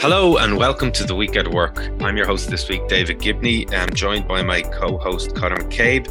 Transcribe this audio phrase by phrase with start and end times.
[0.00, 1.78] Hello and welcome to the Week at Work.
[2.00, 3.70] I'm your host this week, David Gibney.
[3.70, 6.08] I'm joined by my co-host Conor McCabe.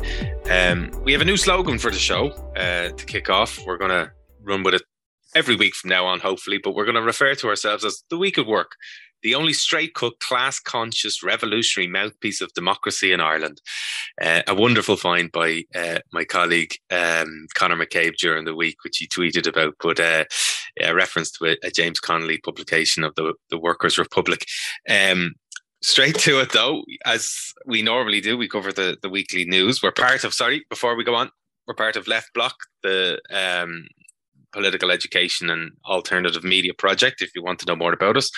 [0.48, 3.60] Um, we have a new slogan for the show uh, to kick off.
[3.66, 4.12] We're going to
[4.44, 4.84] run with it
[5.34, 8.18] every week from now on, hopefully, but we're going to refer to ourselves as the
[8.20, 8.76] Week at Work
[9.22, 13.62] the only straight cut, class conscious, revolutionary mouthpiece of democracy in Ireland.
[14.22, 18.98] Uh, a wonderful find by uh, my colleague um, Conor McCabe during the week, which
[18.98, 20.26] he tweeted about, but uh,
[20.82, 24.46] a reference to a, a, James Connolly publication of the, the Workers' Republic.
[24.90, 25.36] Um,
[25.82, 29.82] straight to it though, as we normally do, we cover the, the weekly news.
[29.82, 31.32] We're part of, sorry, before we go on,
[31.68, 33.88] we're part of Left Block, the um,
[34.52, 37.22] political education and alternative media project.
[37.22, 38.32] If you want to know more about us,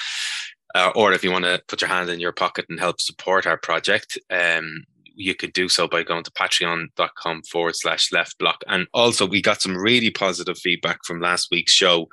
[0.75, 3.45] uh, or if you want to put your hand in your pocket and help support
[3.47, 4.83] our project, um,
[5.15, 8.63] you could do so by going to patreon.com forward slash left block.
[8.67, 12.07] And also, we got some really positive feedback from last week's show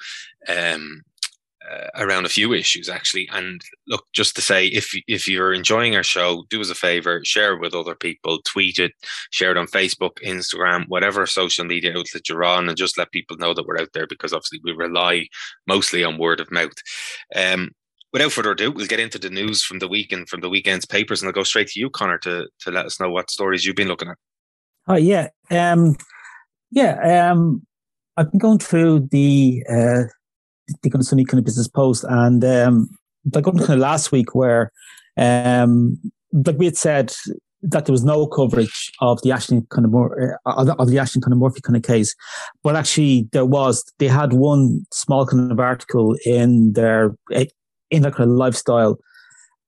[0.48, 1.02] um,
[1.70, 3.28] uh, around a few issues, actually.
[3.32, 7.20] And look, just to say, if if you're enjoying our show, do us a favor,
[7.24, 8.92] share it with other people, tweet it,
[9.30, 13.36] share it on Facebook, Instagram, whatever social media outlet you're on, and just let people
[13.36, 15.26] know that we're out there because obviously we rely
[15.66, 16.72] mostly on word of mouth.
[17.34, 17.70] Um,
[18.12, 20.86] without further ado, we'll get into the news from the week and from the weekend's
[20.86, 23.64] papers, and I'll go straight to you, Conor, to to let us know what stories
[23.64, 24.16] you've been looking at.
[24.86, 25.96] Oh yeah, um,
[26.70, 27.30] yeah.
[27.30, 27.62] Um,
[28.16, 30.04] I've been going through the uh,
[30.82, 32.88] the kind of Sunday kind of business post, and um,
[33.32, 34.72] like kind of last week where,
[35.16, 35.98] um,
[36.32, 37.12] like we had said
[37.60, 41.22] that there was no coverage of the Ashling kind of more uh, of the Ashling
[41.22, 42.14] kind of Murphy kind of case,
[42.62, 43.84] but actually there was.
[43.98, 47.14] They had one small kind of article in their
[47.90, 48.98] in that kind of lifestyle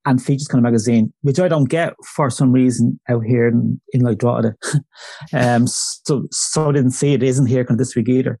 [0.05, 3.79] and features kind of magazine, which I don't get for some reason out here in,
[3.93, 4.55] in like Drogheda.
[5.33, 7.23] um, so, so I didn't see it.
[7.23, 8.39] isn't here kind of this week either.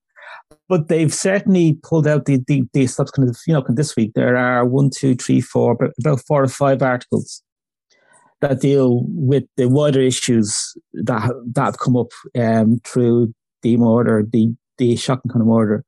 [0.67, 3.75] But they've certainly pulled out the, the, the stuff kind of, you know, kind of
[3.75, 4.13] this week.
[4.15, 7.43] There are one, two, three, four, about four or five articles
[8.39, 14.25] that deal with the wider issues that, that have come up um, through the murder,
[14.27, 15.83] the, the shocking kind of murder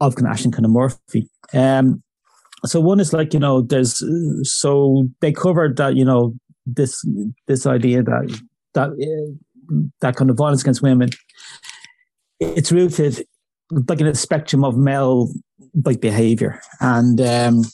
[0.00, 1.28] of Ashling kind of Murphy.
[1.52, 2.03] Um,
[2.66, 4.02] so one is like you know there's
[4.42, 6.34] so they covered that you know
[6.66, 7.04] this
[7.46, 8.40] this idea that
[8.74, 9.34] that uh,
[10.00, 11.10] that kind of violence against women.
[12.40, 13.24] It's rooted
[13.88, 15.32] like in a spectrum of male
[15.84, 16.60] like behavior.
[16.80, 17.64] And um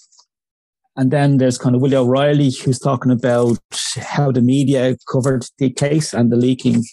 [0.96, 3.58] and then there's kind of Willie O'Reilly who's talking about
[3.98, 6.84] how the media covered the case and the leaking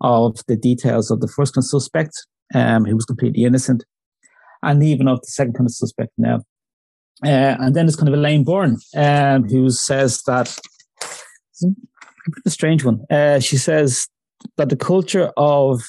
[0.00, 2.26] of the details of the first kind of suspect.
[2.54, 3.84] Um who was completely innocent.
[4.62, 6.36] And even of the second kind of suspect now.
[6.36, 6.49] uh,
[7.22, 10.58] and then it's kind of Elaine Byrne, um, who says that
[12.46, 13.04] a strange one.
[13.10, 14.08] Uh, she says
[14.56, 15.82] that the culture of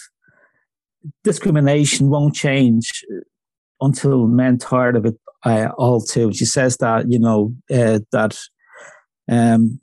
[1.24, 3.06] discrimination won't change
[3.80, 5.16] until men tired of it
[5.46, 6.34] uh, all too.
[6.34, 8.38] She says that you know uh, that
[9.30, 9.80] um,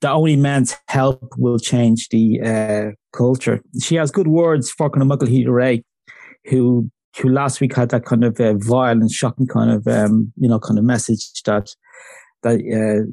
[0.00, 3.60] that only men's help will change the uh, culture.
[3.82, 5.26] She has good words for of Michael
[6.46, 10.48] who who last week had that kind of uh, violent, shocking kind of um, you
[10.48, 11.74] know kind of message that
[12.42, 13.10] that uh,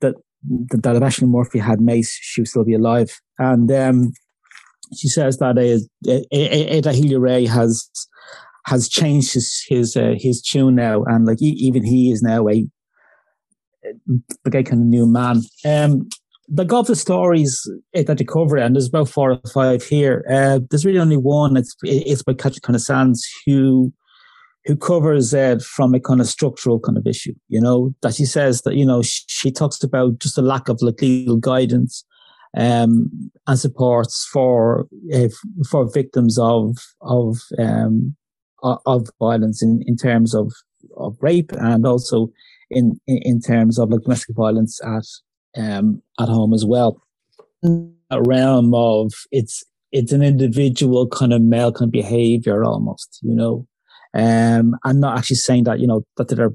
[0.00, 0.14] that
[0.50, 3.10] that if Ashling Murphy had mace, she would still be alive.
[3.38, 4.12] And um,
[4.96, 7.88] she says that uh, Ada Healy-Rae has
[8.66, 12.66] has changed his his uh, his tune now, and like even he is now a
[14.44, 15.42] like a kind of new man.
[15.64, 16.08] Um,
[16.54, 20.24] the golf the stories that you cover, and there's about four or five here.
[20.30, 21.56] Uh, there's really only one.
[21.56, 23.92] It's it's by Katja kind of Sands who
[24.66, 27.32] who covers it from a kind of structural kind of issue.
[27.48, 30.68] You know that she says that you know she, she talks about just a lack
[30.68, 32.04] of like legal guidance
[32.54, 35.28] um, and supports for uh,
[35.70, 38.14] for victims of of um,
[38.62, 40.52] of violence in, in terms of,
[40.98, 42.28] of rape and also
[42.70, 45.04] in in terms of like domestic violence at
[45.56, 47.02] um, at home as well.
[48.10, 53.34] A realm of it's it's an individual kind of male kind of behavior almost, you
[53.34, 53.66] know.
[54.14, 56.54] Um, I'm not actually saying that you know that there are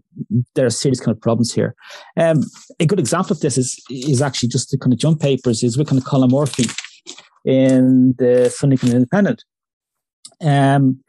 [0.53, 1.75] there are serious kind of problems here.
[2.15, 2.43] Um,
[2.79, 5.77] a good example of this is is actually just the kind of jump papers is
[5.77, 6.65] with kind of Colin Murphy
[7.45, 9.43] in the Sunday Independent,
[10.41, 10.99] um,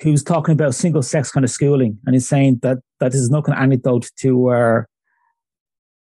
[0.00, 3.42] who's talking about single sex kind of schooling, and he's saying that that is no
[3.42, 4.88] kind of anecdote to where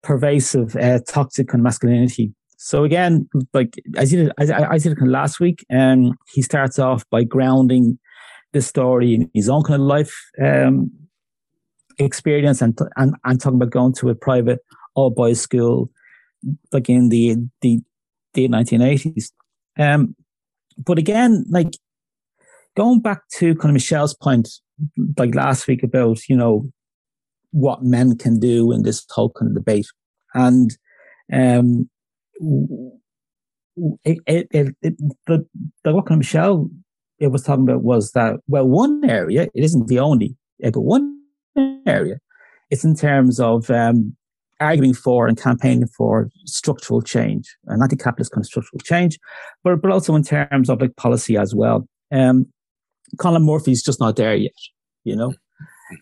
[0.03, 2.35] pervasive uh, toxic kind of masculinity.
[2.56, 6.43] So again, like I did, I, I it kind of last week, and um, he
[6.43, 7.99] starts off by grounding
[8.53, 10.91] the story in his own kind of life um,
[11.99, 14.59] experience, and and and talking about going to a private
[14.97, 15.91] all boys school,
[16.73, 17.81] like in the the
[18.35, 19.33] the nineteen eighties.
[19.79, 20.17] Um,
[20.85, 21.77] but again, like
[22.77, 24.49] going back to kind of Michelle's point,
[25.17, 26.69] like last week about you know
[27.50, 29.87] what men can do in this whole kind of debate.
[30.35, 30.77] And
[31.33, 31.89] um,
[34.05, 35.47] it, it, it, it, the,
[35.85, 36.69] the what kind of Michelle
[37.19, 41.21] it was talking about was that, well, one area, it isn't the only, but one
[41.87, 42.19] area,
[42.71, 44.15] it's in terms of um,
[44.61, 49.19] arguing for and campaigning for structural change, an anti-capitalist kind of structural change,
[49.65, 51.89] but, but also in terms of like policy as well.
[52.12, 52.47] Um,
[53.19, 54.53] Colin Murphy's just not there yet,
[55.05, 55.33] you know?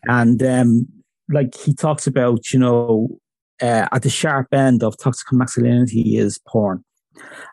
[0.05, 0.87] And um,
[1.29, 3.09] like he talks about, you know,
[3.61, 6.85] uh, at the sharp end of toxic masculinity is porn.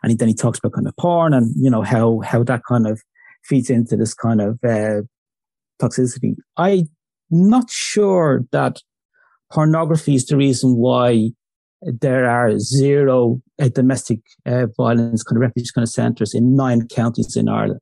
[0.02, 2.62] And he, then he talks about kind of porn and, you know, how, how that
[2.68, 3.00] kind of
[3.44, 5.02] feeds into this kind of uh,
[5.80, 6.34] toxicity.
[6.56, 6.88] I'm
[7.30, 8.80] not sure that
[9.52, 11.30] pornography is the reason why
[11.82, 16.88] there are zero uh, domestic uh, violence kind of refugee kind of centres in nine
[16.88, 17.80] counties in Ireland.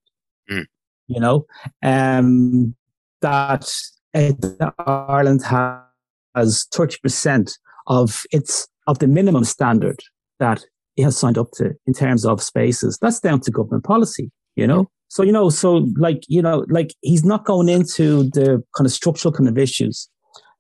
[0.51, 0.67] Mm.
[1.07, 1.47] You know,
[1.83, 2.75] um,
[3.21, 3.73] that
[4.15, 10.01] Ireland has thirty percent of its of the minimum standard
[10.39, 10.65] that
[10.97, 12.99] it has signed up to in terms of spaces.
[13.01, 14.31] That's down to government policy.
[14.55, 18.63] You know, so, you know, so like, you know, like he's not going into the
[18.77, 20.11] kind of structural kind of issues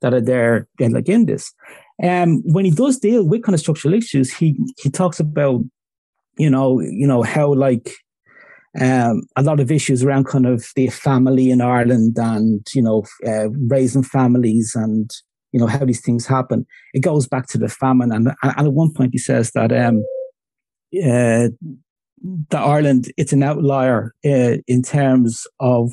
[0.01, 1.53] that are there, in like in this.
[2.03, 5.61] Um, when he does deal with kind of structural issues, he, he talks about,
[6.39, 7.93] you know, you know, how like,
[8.81, 13.05] um, a lot of issues around kind of the family in Ireland and, you know,
[13.27, 15.11] uh, raising families and,
[15.53, 16.67] you know, how these things happen.
[16.95, 18.13] It goes back to the famine.
[18.13, 20.05] And, and at one point he says that, um,
[20.95, 21.49] uh,
[22.51, 25.93] that Ireland it's an outlier uh, in terms of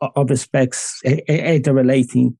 [0.00, 2.36] of respects uh, uh, relating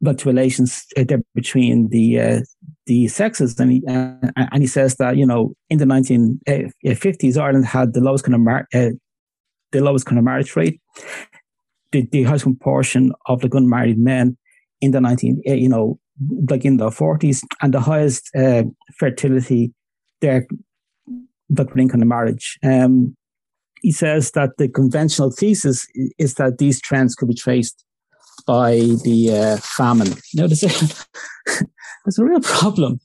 [0.00, 1.04] but relations uh,
[1.34, 2.40] between the uh,
[2.86, 7.66] the sexes and he, uh, and he says that you know in the 1950s Ireland
[7.66, 8.90] had the lowest kind of mar- uh,
[9.72, 10.80] the lowest kind of marriage rate
[11.92, 14.36] the, the highest proportion of the unmarried men
[14.80, 15.98] in the 19 you know
[16.50, 18.30] like in the 40s and the highest
[18.98, 19.72] fertility
[20.20, 20.46] there
[21.50, 22.58] that link on the marriage.
[22.62, 23.16] Um,
[23.80, 25.86] he says that the conventional thesis
[26.18, 27.84] is that these trends could be traced
[28.46, 30.14] by the uh, famine.
[30.34, 30.68] Now, there's a,
[32.04, 33.00] there's a real problem.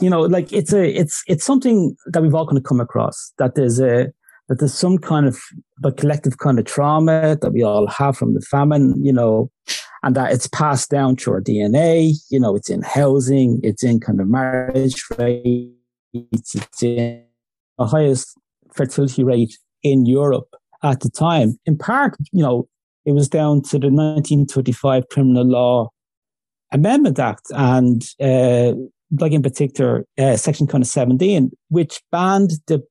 [0.00, 3.32] You know, like it's a it's it's something that we've all kind of come across
[3.38, 4.12] that there's a
[4.48, 5.38] that there's some kind of
[5.78, 8.94] but collective kind of trauma that we all have from the famine.
[9.00, 9.50] You know,
[10.02, 12.14] and that it's passed down through our DNA.
[12.30, 15.74] You know, it's in housing, it's in kind of marriage rates,
[16.12, 17.22] it's in
[17.78, 18.36] the highest
[18.74, 21.58] fertility rate in Europe at the time.
[21.66, 22.68] In part, you know,
[23.04, 25.90] it was down to the 1935 Criminal Law
[26.72, 28.72] Amendment Act and, uh,
[29.18, 32.82] like in particular, uh, Section kind of 17, which banned the,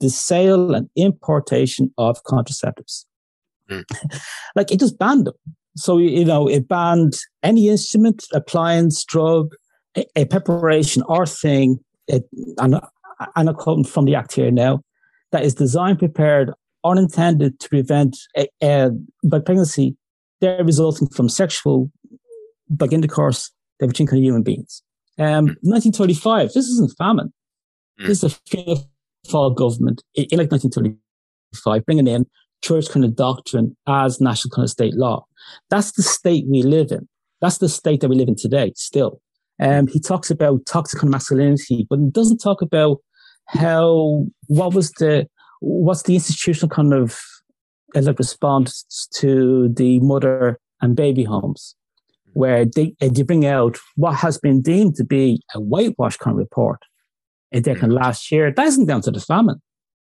[0.00, 3.04] the sale and importation of contraceptives.
[3.70, 3.84] Mm.
[4.56, 5.34] like it just banned them.
[5.76, 9.54] So, you know, it banned any instrument, appliance, drug,
[9.96, 12.24] a, a preparation or thing, it,
[12.58, 12.80] and
[13.36, 14.80] and I'm quoting from the act here now,
[15.32, 16.52] that is designed, prepared,
[16.84, 18.90] or intended to prevent a, a,
[19.24, 19.96] by pregnancy,
[20.40, 21.90] they're resulting from sexual
[22.78, 23.50] like intercourse
[23.80, 24.82] between kind of human beings.
[25.18, 27.32] Um, 1935, this isn't famine.
[28.00, 28.06] Mm.
[28.08, 28.76] This is a
[29.28, 32.26] fall government in, in like 1935, bringing in
[32.62, 35.24] church kind of doctrine as national kind of state law.
[35.70, 37.08] That's the state we live in.
[37.40, 39.20] That's the state that we live in today still.
[39.60, 42.98] Um, he talks about toxic masculinity, but doesn't talk about
[43.46, 45.26] how what was the
[45.64, 47.18] what's the institutional kind of
[47.94, 51.74] uh, like response to the mother and baby homes,
[52.34, 56.34] where they uh, they bring out what has been deemed to be a whitewash kind
[56.34, 56.80] of report.
[57.52, 58.00] And they can mm.
[58.00, 58.52] last year.
[58.52, 59.60] That isn't down to the famine.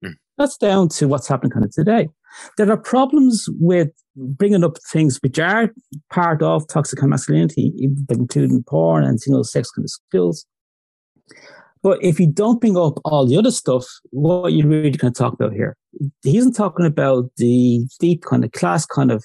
[0.03, 0.15] Mm.
[0.38, 2.10] That's down to what's happening kind of today.
[2.58, 5.74] There are problems with bringing up things which are
[6.12, 7.74] part of toxic masculinity,
[8.10, 10.46] including porn and single sex kind of skills.
[11.81, 15.17] But if you don't bring up all the other stuff, what you really going to
[15.17, 15.77] talk about here?
[16.24, 19.24] He isn't talking about the deep kind of class kind of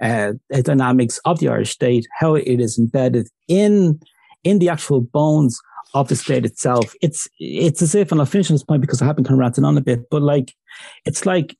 [0.00, 4.00] uh, dynamics of the Irish state, how it is embedded in
[4.44, 5.60] in the actual bones
[5.94, 6.94] of the state itself.
[7.00, 9.34] It's it's as if, and I'll finish on this point because I have been kind
[9.34, 10.52] of ranting on a bit, but like
[11.04, 11.56] it's like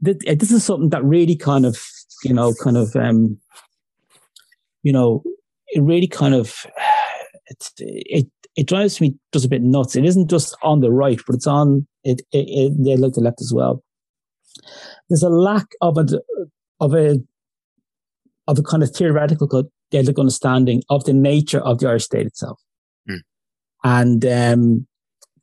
[0.00, 1.78] this is something that really kind of
[2.22, 3.38] you know kind of um
[4.82, 5.22] you know
[5.68, 6.66] it really kind of
[7.46, 9.96] it's it it drives me just a bit nuts.
[9.96, 12.22] It isn't just on the right, but it's on it.
[12.32, 13.82] it, it they like the left as well.
[15.08, 16.06] There's a lack of a
[16.80, 17.18] of a
[18.46, 19.64] of a kind of theoretical
[20.18, 22.60] understanding of the nature of the Irish state itself,
[23.08, 23.20] mm.
[23.82, 24.86] and um,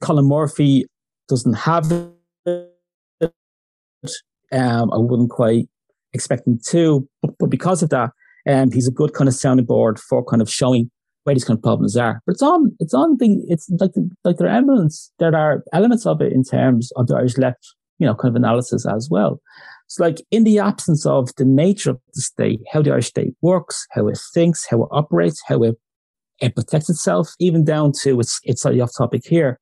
[0.01, 0.85] Colin Murphy
[1.27, 3.33] doesn't have it.
[4.53, 5.69] Um, I wouldn't quite
[6.13, 8.11] expect him to, but, but because of that,
[8.45, 10.91] and he's a good kind of sounding board for kind of showing
[11.23, 12.21] where these kind of problems are.
[12.25, 13.45] But it's on, it's on thing.
[13.47, 17.07] It's like, the, like there are elements, there are elements of it in terms of
[17.07, 19.41] the Irish left, you know, kind of analysis as well.
[19.85, 23.35] It's like in the absence of the nature of the state, how the Irish state
[23.41, 25.75] works, how it thinks, how it operates, how it,
[26.39, 29.59] it protects itself, even down to it's, it's slightly off topic here,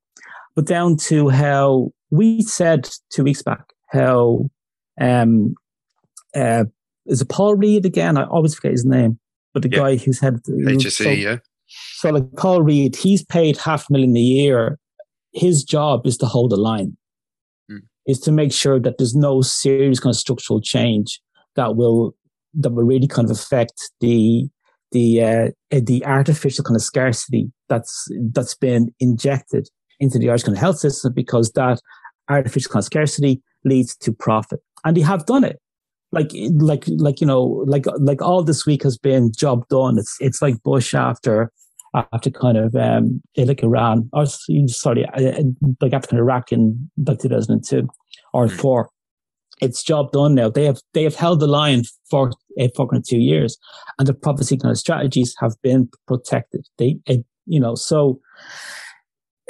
[0.54, 4.48] but down to how we said two weeks back, how,
[5.00, 5.54] um,
[6.34, 6.64] uh,
[7.06, 8.16] is it Paul Reid again?
[8.16, 9.18] I always forget his name,
[9.52, 9.78] but the yeah.
[9.78, 11.38] guy who's had HSE, so, yeah.
[11.94, 14.78] So like Paul Reid, he's paid half a million a year.
[15.32, 16.96] His job is to hold the line,
[17.70, 17.80] mm.
[18.06, 21.20] is to make sure that there's no serious kind of structural change
[21.56, 22.14] that will
[22.54, 24.48] that will really kind of affect the
[24.92, 29.68] the uh, the artificial kind of scarcity that's that's been injected
[30.00, 31.80] into the Irish kind of health system because that
[32.28, 35.60] artificial kind of scarcity leads to profit, and they have done it
[36.12, 39.98] like like like you know like like all this week has been job done.
[39.98, 41.52] It's it's like Bush after
[41.94, 45.06] after kind of um like Iran or sorry
[45.80, 47.88] like after Iraq in like 2002
[48.32, 48.56] or hmm.
[48.56, 48.90] four.
[49.60, 50.48] It's job done now.
[50.48, 53.58] They have they have held the line for uh, for two years,
[53.98, 56.66] and the prophecy kind of strategies have been protected.
[56.78, 57.16] They uh,
[57.46, 58.20] you know so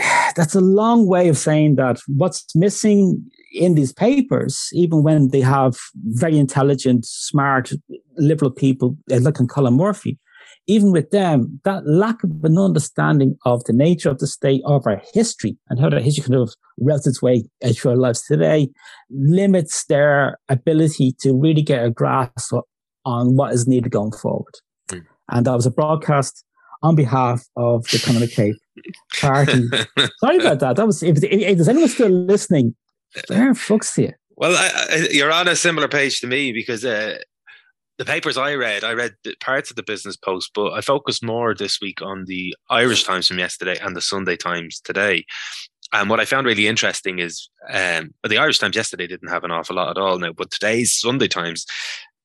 [0.37, 5.41] that's a long way of saying that what's missing in these papers, even when they
[5.41, 7.73] have very intelligent, smart,
[8.17, 10.19] liberal people like Colin Murphy,
[10.71, 14.87] even with them, that lack of an understanding of the nature of the state, of
[14.87, 17.43] our history, and how that history kind of routes its way
[17.75, 18.69] through our lives today,
[19.11, 22.55] limits their ability to really get a grasp
[23.05, 24.55] on what is needed going forward.
[24.89, 25.03] Mm.
[25.31, 26.45] And that was a broadcast
[26.85, 28.55] on behalf of the McCabe
[29.21, 29.65] party.
[30.21, 30.77] Sorry about that.
[30.77, 32.77] That was if, if, if there's anyone still listening,
[33.27, 34.13] fair fucks you.
[34.37, 37.19] Well, I, I, you're on a similar page to me because uh,
[38.01, 41.55] the papers I read, I read parts of the Business Post, but I focused more
[41.55, 45.27] this week on the Irish Times from yesterday and the Sunday Times today.
[45.93, 49.51] And what I found really interesting is, um, the Irish Times yesterday didn't have an
[49.51, 51.67] awful lot at all now, but today's Sunday Times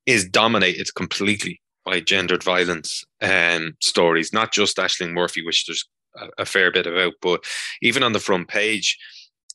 [0.06, 6.44] is dominated completely by gendered violence um, stories, not just Ashling Murphy, which there's a,
[6.44, 7.44] a, fair bit about, but
[7.82, 8.98] even on the front page,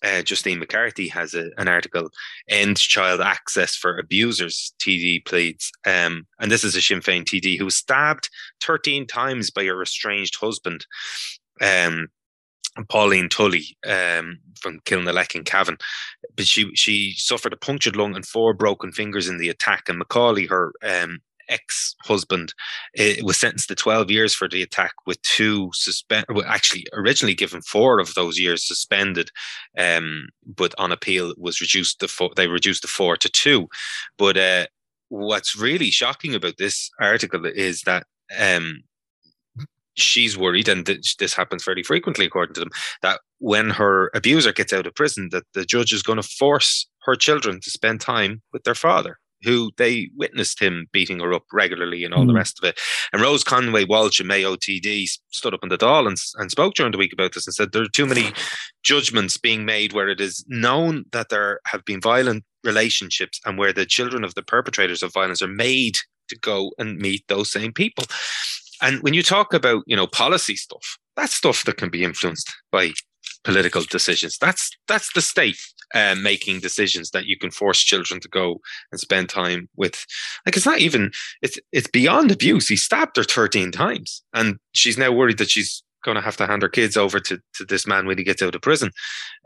[0.02, 2.10] uh, Justine McCarthy has a, an article,
[2.48, 5.70] End Child Access for Abusers, TD pleads.
[5.86, 8.30] Um, and this is a Sinn Féin TD who was stabbed
[8.62, 10.86] 13 times by her estranged husband.
[11.60, 12.08] Um,
[12.88, 15.76] Pauline Tully um, from Kilnaleck in Cavan,
[16.36, 19.88] but she she suffered a punctured lung and four broken fingers in the attack.
[19.88, 20.72] And Macaulay, her
[21.50, 22.54] um, ex-husband
[22.98, 27.34] uh, was sentenced to 12 years for the attack with two suspend well, actually originally
[27.34, 29.30] given four of those years suspended
[29.78, 33.68] um, but on appeal was reduced to four they reduced the four to two.
[34.18, 34.66] But uh,
[35.08, 38.04] what's really shocking about this article is that
[38.38, 38.82] um,
[39.94, 42.70] she's worried, and this happens fairly frequently, according to them,
[43.02, 46.86] that when her abuser gets out of prison, that the judge is going to force
[47.02, 51.44] her children to spend time with their father who they witnessed him beating her up
[51.52, 52.28] regularly and all mm.
[52.28, 52.78] the rest of it.
[53.12, 56.74] And Rose Conway Walsh and Mayo TD stood up in the Dáil and, and spoke
[56.74, 58.32] during the week about this and said there are too many
[58.82, 63.72] judgments being made where it is known that there have been violent relationships and where
[63.72, 65.96] the children of the perpetrators of violence are made
[66.28, 68.04] to go and meet those same people.
[68.82, 72.50] And when you talk about, you know, policy stuff, that's stuff that can be influenced
[72.72, 72.92] by
[73.44, 74.38] political decisions.
[74.38, 75.60] That's that's the state
[75.94, 78.60] uh, making decisions that you can force children to go
[78.92, 80.04] and spend time with.
[80.46, 81.10] Like it's not even
[81.42, 82.68] it's it's beyond abuse.
[82.68, 86.46] He stabbed her thirteen times, and she's now worried that she's going to have to
[86.46, 88.90] hand her kids over to to this man when he gets out of prison.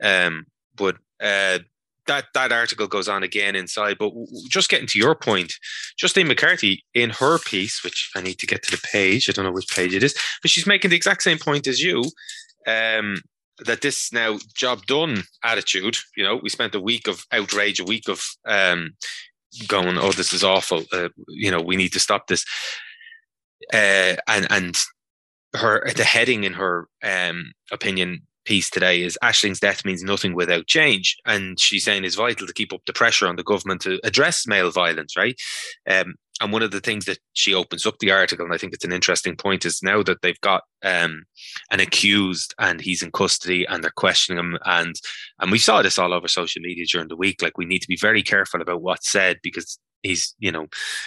[0.03, 0.47] Um,
[0.77, 1.61] but uh,
[2.07, 3.97] that that article goes on again inside.
[3.99, 4.13] But
[4.49, 5.55] just getting to your point,
[5.97, 9.29] Justine McCarthy in her piece, which I need to get to the page.
[9.29, 11.83] I don't know which page it is, but she's making the exact same point as
[11.83, 12.05] you.
[12.67, 13.19] Um,
[13.65, 17.85] that this now job done attitude, you know, we spent a week of outrage, a
[17.85, 18.97] week of um,
[19.69, 20.85] going, oh, this is awful.
[20.93, 22.45] Uh, you know, we need to stop this.
[23.73, 24.77] Uh, and and
[25.55, 30.67] her the heading in her um, opinion piece today is Ashling's death means nothing without
[30.67, 34.01] change, and she's saying it's vital to keep up the pressure on the government to
[34.05, 35.41] address male violence, right?
[35.89, 38.75] Um, and one of the things that she opens up the article, and I think
[38.75, 41.25] it's an interesting point, is now that they've got um,
[41.71, 44.95] an accused and he's in custody and they're questioning him, and
[45.41, 47.41] and we saw this all over social media during the week.
[47.41, 50.67] Like we need to be very careful about what's said because he's, you know,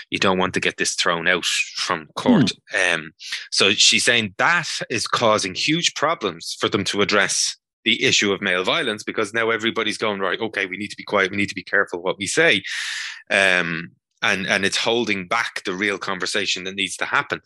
[0.10, 2.52] you don't want to get this thrown out from court.
[2.74, 2.96] Mm.
[2.96, 3.12] Um,
[3.52, 8.42] so she's saying that is causing huge problems for them to address the issue of
[8.42, 10.42] male violence because now everybody's going right.
[10.42, 11.32] Okay, we need to be quiet.
[11.32, 12.64] We need to be careful what we say.
[13.30, 13.92] Um,
[14.22, 17.42] and and it's holding back the real conversation that needs to happen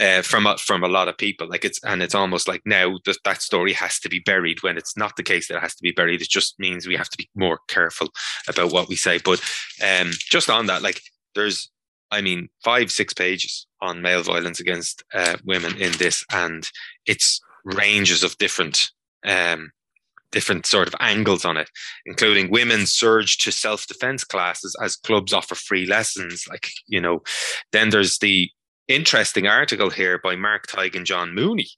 [0.00, 1.48] uh, from a, from a lot of people.
[1.48, 4.76] Like it's and it's almost like now that that story has to be buried when
[4.76, 6.20] it's not the case that it has to be buried.
[6.20, 8.08] It just means we have to be more careful
[8.48, 9.18] about what we say.
[9.24, 9.40] But
[9.82, 11.00] um, just on that, like
[11.34, 11.70] there's,
[12.10, 16.68] I mean, five six pages on male violence against uh, women in this, and
[17.06, 18.90] it's ranges of different
[19.24, 19.70] um,
[20.32, 21.70] different sort of angles on it,
[22.06, 26.46] including women's surge to self defense classes as clubs offer free lessons.
[26.48, 27.22] Like, you know,
[27.72, 28.50] then there's the
[28.88, 31.68] interesting article here by Mark Tighe and John Mooney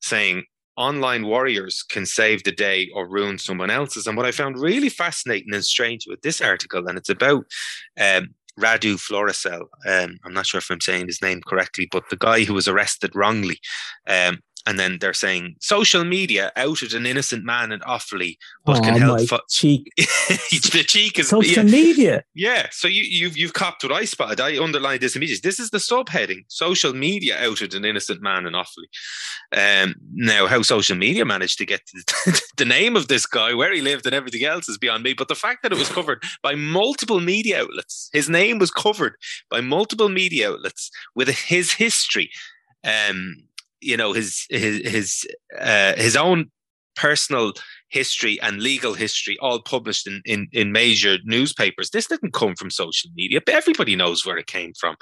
[0.00, 0.44] saying
[0.76, 4.06] online warriors can save the day or ruin someone else's.
[4.06, 7.44] And what I found really fascinating and strange with this article, and it's about
[8.00, 8.28] um,
[8.58, 9.66] Radu Floricel.
[9.86, 12.68] Um, I'm not sure if I'm saying his name correctly, but the guy who was
[12.68, 13.58] arrested wrongly
[14.06, 14.38] um,
[14.68, 19.00] and then they're saying social media outed an innocent man in Offaly, but oh, can
[19.00, 19.26] help.
[19.26, 19.90] Fu- cheek.
[19.96, 21.72] the cheek is social yeah.
[21.72, 22.24] media.
[22.34, 24.42] Yeah, so you, you've you've copped what I spotted.
[24.42, 25.48] I underlined this immediately.
[25.48, 28.90] This is the subheading: social media outed an innocent man in Offaly.
[29.56, 33.72] Um, now, how social media managed to get the, the name of this guy, where
[33.72, 35.14] he lived, and everything else is beyond me.
[35.14, 39.14] But the fact that it was covered by multiple media outlets, his name was covered
[39.50, 42.30] by multiple media outlets with his history.
[42.84, 43.48] Um,
[43.80, 45.26] you know his his his
[45.58, 46.50] uh, his own
[46.96, 47.52] personal
[47.90, 52.70] history and legal history all published in, in in major newspapers this didn't come from
[52.70, 54.96] social media but everybody knows where it came from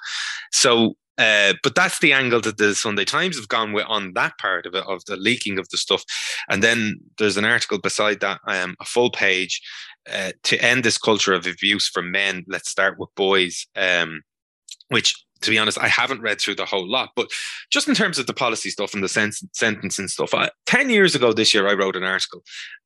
[0.52, 4.37] so uh, but that's the angle that the Sunday Times have gone with on that
[4.38, 6.04] part of it, of the leaking of the stuff.
[6.50, 9.61] And then there's an article beside that, um, a full page
[10.12, 12.45] uh, to end this culture of abuse for men.
[12.49, 14.21] Let's start with boys, um,
[14.88, 17.28] which to be honest, I haven't read through the whole lot, but
[17.70, 21.14] just in terms of the policy stuff and the sen- sentencing stuff, I, 10 years
[21.14, 22.42] ago this year, I wrote an article.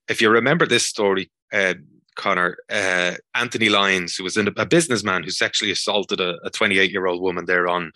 [0.08, 1.74] If you remember this story, uh,
[2.16, 7.06] Conor, uh, Anthony Lyons, who was a, a businessman who sexually assaulted a 28 year
[7.06, 7.92] old woman there on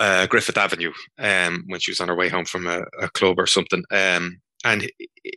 [0.00, 3.38] uh, Griffith Avenue um, when she was on her way home from a, a club
[3.38, 3.84] or something.
[3.90, 4.90] Um, and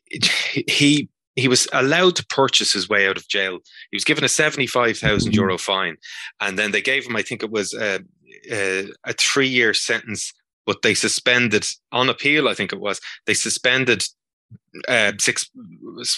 [0.09, 1.09] he he
[1.47, 3.59] was allowed to purchase his way out of jail.
[3.91, 5.55] He was given a 75,000 mm-hmm.
[5.57, 5.97] fine.
[6.41, 7.99] And then they gave him, I think it was a,
[8.51, 10.33] a, a three year sentence,
[10.65, 14.03] but they suspended on appeal, I think it was, they suspended
[14.87, 15.49] uh, six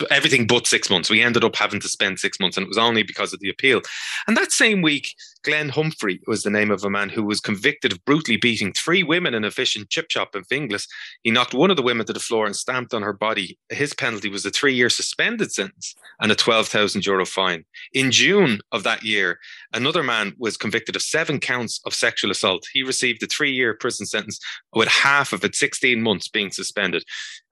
[0.09, 1.09] everything but six months.
[1.09, 3.49] We ended up having to spend six months, and it was only because of the
[3.49, 3.81] appeal.
[4.27, 7.93] And that same week, Glenn Humphrey was the name of a man who was convicted
[7.93, 10.85] of brutally beating three women in a fish and chip shop in Finglas.
[11.23, 13.57] He knocked one of the women to the floor and stamped on her body.
[13.69, 17.63] His penalty was a three-year suspended sentence and a twelve thousand euro fine.
[17.93, 19.39] In June of that year,
[19.73, 22.65] another man was convicted of seven counts of sexual assault.
[22.73, 24.39] He received a three-year prison sentence
[24.73, 27.03] with half of it, sixteen months, being suspended.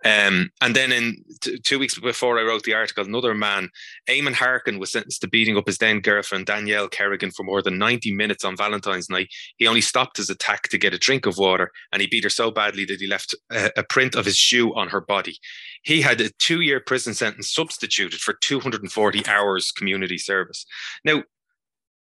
[0.05, 3.69] Um, and then in t- two weeks before I wrote the article, another man,
[4.09, 7.77] Eamon Harkin, was sentenced to beating up his then girlfriend, Danielle Kerrigan, for more than
[7.77, 9.29] 90 minutes on Valentine's night.
[9.57, 12.29] He only stopped his attack to get a drink of water, and he beat her
[12.29, 15.37] so badly that he left a, a print of his shoe on her body.
[15.83, 20.65] He had a two year prison sentence substituted for 240 hours community service.
[21.03, 21.23] Now,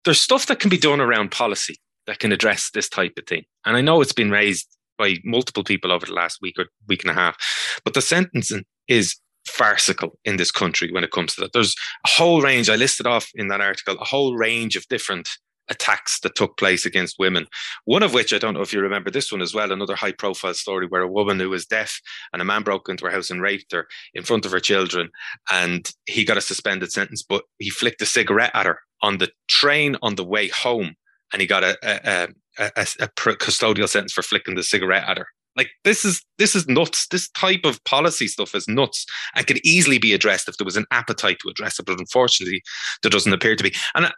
[0.05, 3.45] there's stuff that can be done around policy that can address this type of thing.
[3.65, 7.03] And I know it's been raised by multiple people over the last week or week
[7.03, 7.37] and a half.
[7.85, 11.53] But the sentencing is farcical in this country when it comes to that.
[11.53, 15.29] There's a whole range, I listed off in that article, a whole range of different
[15.69, 17.47] attacks that took place against women.
[17.85, 20.13] One of which, I don't know if you remember this one as well, another high
[20.13, 22.01] profile story where a woman who was deaf
[22.33, 25.11] and a man broke into her house and raped her in front of her children.
[25.53, 29.31] And he got a suspended sentence, but he flicked a cigarette at her on the
[29.49, 30.95] train on the way home.
[31.33, 35.27] And he got a, a, a, a custodial sentence for flicking the cigarette at her.
[35.57, 37.07] Like this is this is nuts.
[37.09, 40.77] This type of policy stuff is nuts and can easily be addressed if there was
[40.77, 41.87] an appetite to address it.
[41.87, 42.63] But unfortunately,
[43.03, 43.75] there doesn't appear to be.
[43.95, 44.13] And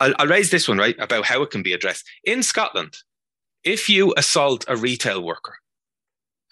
[0.00, 2.96] I'll, I'll raise this one right about how it can be addressed in Scotland.
[3.64, 5.56] If you assault a retail worker,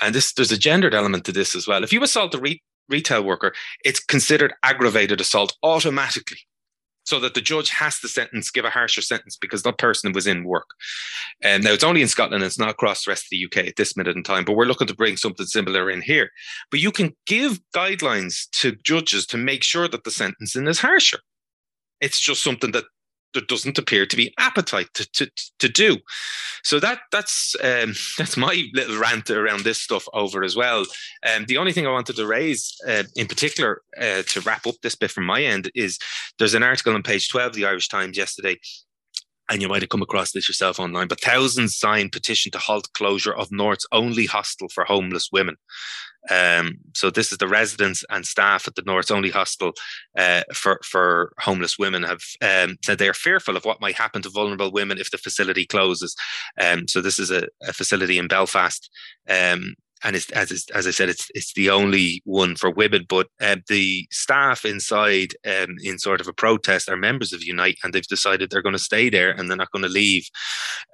[0.00, 1.84] and this there's a gendered element to this as well.
[1.84, 6.38] If you assault a re- retail worker, it's considered aggravated assault automatically
[7.04, 10.26] so that the judge has to sentence, give a harsher sentence because that person was
[10.26, 10.68] in work.
[11.42, 13.76] And now it's only in Scotland, it's not across the rest of the UK at
[13.76, 16.30] this minute in time, but we're looking to bring something similar in here.
[16.70, 21.18] But you can give guidelines to judges to make sure that the sentencing is harsher.
[22.00, 22.84] It's just something that
[23.34, 25.98] there doesn't appear to be appetite to, to, to do.
[26.62, 30.84] So that that's um, that's my little rant around this stuff over as well.
[31.34, 34.76] Um, the only thing I wanted to raise uh, in particular uh, to wrap up
[34.82, 35.98] this bit from my end is
[36.38, 38.58] there's an article on page 12 of the Irish Times yesterday
[39.50, 42.88] and you might have come across this yourself online, but thousands signed petition to halt
[42.94, 45.56] closure of North's only hostel for homeless women.
[46.30, 49.72] Um, so this is the residents and staff at the North's only hostel
[50.16, 54.22] uh, for for homeless women have um, said they are fearful of what might happen
[54.22, 56.14] to vulnerable women if the facility closes.
[56.60, 58.88] Um, so this is a, a facility in Belfast,
[59.28, 63.06] um, and it's, as as I said, it's it's the only one for women.
[63.08, 67.78] But uh, the staff inside, um, in sort of a protest, are members of Unite,
[67.82, 70.28] and they've decided they're going to stay there and they're not going to leave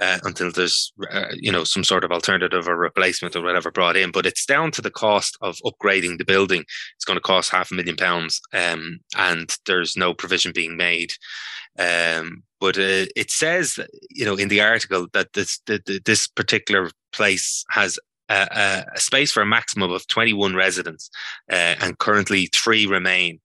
[0.01, 3.97] uh, until there's uh, you know some sort of alternative or replacement or whatever brought
[3.97, 4.11] in.
[4.11, 6.65] But it's down to the cost of upgrading the building.
[6.97, 11.13] It's going to cost half a million pounds, um, and there's no provision being made.
[11.79, 13.79] Um, but uh, it says,
[14.11, 19.33] you know, in the article that this the, this particular place has a, a space
[19.33, 21.11] for a maximum of 21 residents,
[21.51, 23.41] uh, and currently three remain.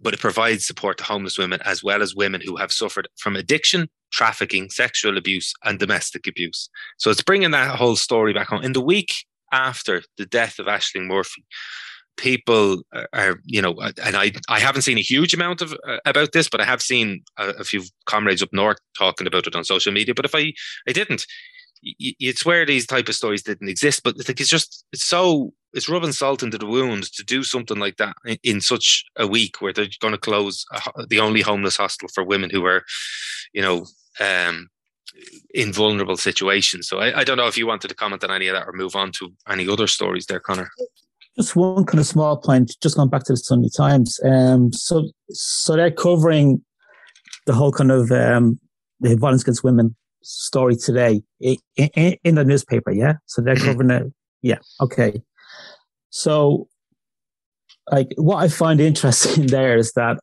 [0.00, 3.36] But it provides support to homeless women as well as women who have suffered from
[3.36, 6.68] addiction, trafficking, sexual abuse, and domestic abuse.
[6.98, 8.62] So it's bringing that whole story back home.
[8.62, 9.12] In the week
[9.52, 11.44] after the death of Ashling Murphy,
[12.16, 16.32] people are, you know, and I, I haven't seen a huge amount of uh, about
[16.32, 19.64] this, but I have seen a, a, few comrades up north talking about it on
[19.64, 20.14] social media.
[20.14, 20.52] But if I,
[20.88, 21.26] I didn't,
[21.82, 25.88] you'd swear these type of stories didn't exist, but like it's just it's so it's
[25.88, 29.60] rubbing salt into the wound to do something like that in, in such a week
[29.60, 32.82] where they're going to close a, the only homeless hostel for women who are,
[33.52, 33.84] you know,
[34.18, 34.68] um,
[35.54, 36.88] in vulnerable situations.
[36.88, 38.72] So I, I don't know if you wanted to comment on any of that or
[38.72, 40.70] move on to any other stories there, Conor.
[41.36, 44.18] Just one kind of small point, just going back to the Sunday Times.
[44.24, 46.64] Um, so so they're covering
[47.44, 48.58] the whole kind of um,
[49.00, 49.94] the violence against women
[50.26, 52.90] story today in, in, in the newspaper.
[52.90, 53.14] Yeah.
[53.26, 53.64] So they're mm-hmm.
[53.64, 54.12] covering it.
[54.42, 54.58] Yeah.
[54.80, 55.22] Okay.
[56.10, 56.68] So,
[57.90, 60.18] like, what I find interesting there is that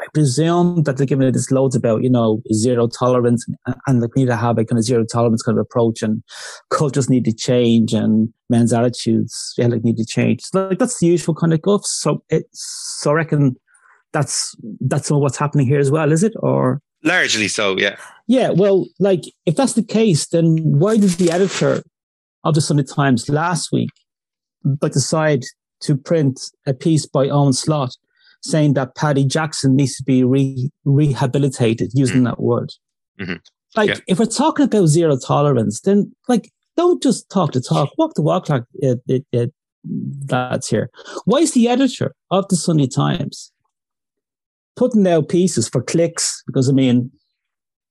[0.00, 4.02] I presume that they're giving it this loads about, you know, zero tolerance and, and
[4.02, 6.22] they need to have a kind of zero tolerance kind of approach and
[6.70, 10.42] cultures need to change and men's attitudes yeah, like need to change.
[10.42, 11.84] So, like that's the usual kind of guff.
[11.84, 13.56] So it, so I reckon
[14.12, 16.32] that's, that's what's happening here as well, is it?
[16.40, 17.96] Or Largely so, yeah.
[18.26, 21.82] Yeah, well, like if that's the case, then why did the editor
[22.44, 23.90] of the Sunday Times last week
[24.80, 25.42] like decide
[25.80, 27.96] to print a piece by Owen Slot
[28.42, 32.24] saying that Paddy Jackson needs to be re- rehabilitated, using mm-hmm.
[32.24, 32.70] that word?
[33.20, 33.36] Mm-hmm.
[33.76, 33.96] Like, yeah.
[34.06, 38.22] if we're talking about zero tolerance, then like don't just talk the talk, walk the
[38.22, 39.52] walk like it, it, it,
[39.84, 40.90] that's here.
[41.24, 43.52] Why is the editor of the Sunday Times
[44.80, 47.10] putting out pieces for clicks because I mean,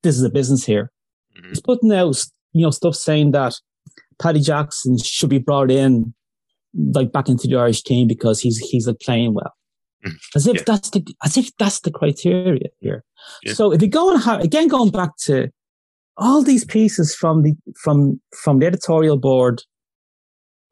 [0.01, 0.91] this is a business here.
[1.37, 1.49] Mm-hmm.
[1.49, 3.53] He's putting out you know stuff saying that
[4.19, 6.15] Paddy Jackson should be brought in
[6.95, 9.53] like back into the Irish team because he's he's like playing well.
[10.03, 10.15] Mm-hmm.
[10.35, 10.63] As if yeah.
[10.65, 13.03] that's the as if that's the criteria here.
[13.43, 13.53] Yeah.
[13.53, 15.49] So if you go and have again going back to
[16.17, 19.61] all these pieces from the from from the editorial board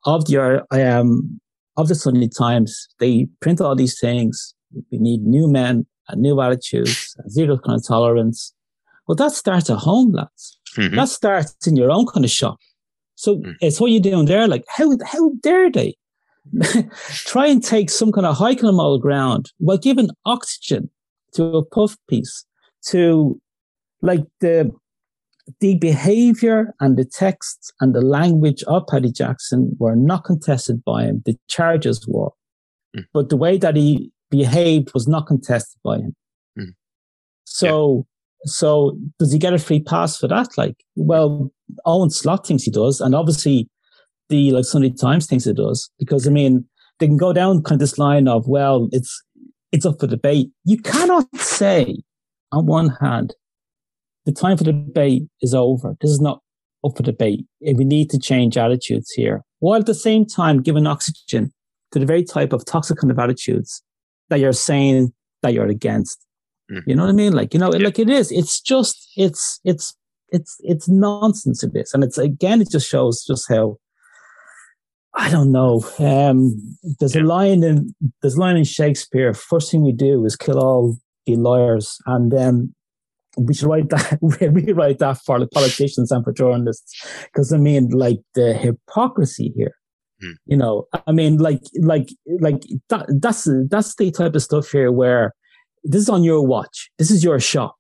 [0.06, 1.40] of the um
[1.76, 4.56] of the Sunday Times, they print all these things.
[4.92, 8.54] We need new men new attitudes, zero kind of tolerance.
[9.08, 10.60] Well, that starts at home, lads.
[10.76, 10.96] Mm-hmm.
[10.96, 12.58] That starts in your own kind of shop.
[13.15, 13.56] So mm.
[13.62, 14.48] it's what you're doing there.
[14.48, 15.96] Like, how, how dare they
[17.10, 20.89] try and take some kind of high kind of model ground while giving oxygen
[21.34, 22.46] to a puff piece
[22.86, 23.39] to
[24.02, 24.72] like the,
[25.60, 31.04] the behavior and the texts and the language of Paddy Jackson were not contested by
[31.04, 31.24] him.
[31.26, 32.32] The charges were.
[32.96, 33.06] Mm.
[33.13, 36.16] But the way that he behaved was not contested by him.
[36.58, 36.74] Mm.
[37.46, 38.06] So,
[38.44, 38.52] yeah.
[38.52, 40.58] so does he get a free pass for that?
[40.58, 41.52] Like, well,
[41.86, 43.70] Owen Slot thinks he does, and obviously
[44.30, 46.66] the like Sunday Times thinks it does because I mean
[47.00, 49.24] they can go down kind of this line of well, it's
[49.72, 50.50] it's up for debate.
[50.66, 51.98] You cannot say
[52.52, 53.34] on one hand
[54.26, 55.96] the time for debate is over.
[56.02, 56.42] This is not
[56.86, 57.46] up for debate.
[57.62, 61.54] We need to change attitudes here, while at the same time giving oxygen
[61.92, 63.82] to the very type of toxic kind of attitudes
[64.30, 66.26] that you're saying that you're against.
[66.72, 66.90] Mm-hmm.
[66.90, 67.34] You know what I mean?
[67.34, 67.84] Like, you know, yeah.
[67.84, 68.32] like it is.
[68.32, 69.96] It's just, it's, it's,
[70.30, 71.63] it's, it's nonsense.
[71.63, 71.94] It is.
[71.94, 73.78] And it's, again, it just shows just how,
[75.13, 75.84] I don't know.
[76.00, 77.22] Um, there's yeah.
[77.22, 79.34] a line in, there's a line in Shakespeare.
[79.34, 81.98] First thing we do is kill all the lawyers.
[82.06, 82.74] And, um,
[83.38, 87.06] we should write that, we rewrite that for the politicians and for journalists.
[87.36, 89.77] Cause I mean, like the hypocrisy here
[90.22, 90.32] Hmm.
[90.46, 94.92] You know, I mean, like, like, like that, that's, that's the type of stuff here
[94.92, 95.34] where
[95.84, 96.90] this is on your watch.
[96.98, 97.76] This is your shop.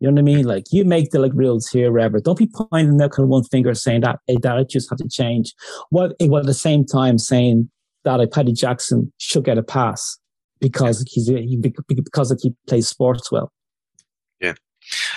[0.00, 0.44] You know what I mean?
[0.44, 2.20] Like you make the like rules here, wherever.
[2.20, 5.08] Don't be pointing out kind of one finger saying that hey, that just have to
[5.08, 5.54] change.
[5.90, 7.68] While, while at the same time saying
[8.04, 10.18] that a Paddy Jackson should get a pass
[10.60, 13.50] because he's he, because he plays sports well.
[14.40, 14.54] Yeah,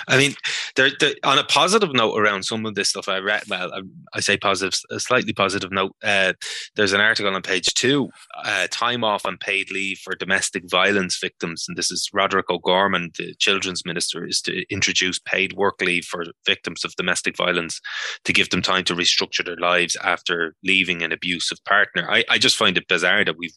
[0.08, 0.34] I mean,
[0.76, 3.42] there, there, on a positive note around some of this stuff, I read.
[3.48, 3.80] Well, I,
[4.14, 5.94] I say positive, a slightly positive note.
[6.02, 6.32] Uh,
[6.76, 8.08] there's an article on page two:
[8.44, 13.10] uh, time off and paid leave for domestic violence victims, and this is Roderick O'Gorman,
[13.18, 17.80] the children's minister, is to introduce paid work leave for victims of domestic violence
[18.24, 22.10] to give them time to restructure their lives after leaving an abusive partner.
[22.10, 23.56] I, I just find it bizarre that we've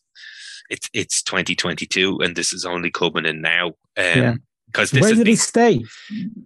[0.69, 3.67] it's it's 2022 and this is only coming in now.
[3.67, 4.33] Um, yeah.
[4.75, 5.83] Because where did he stay?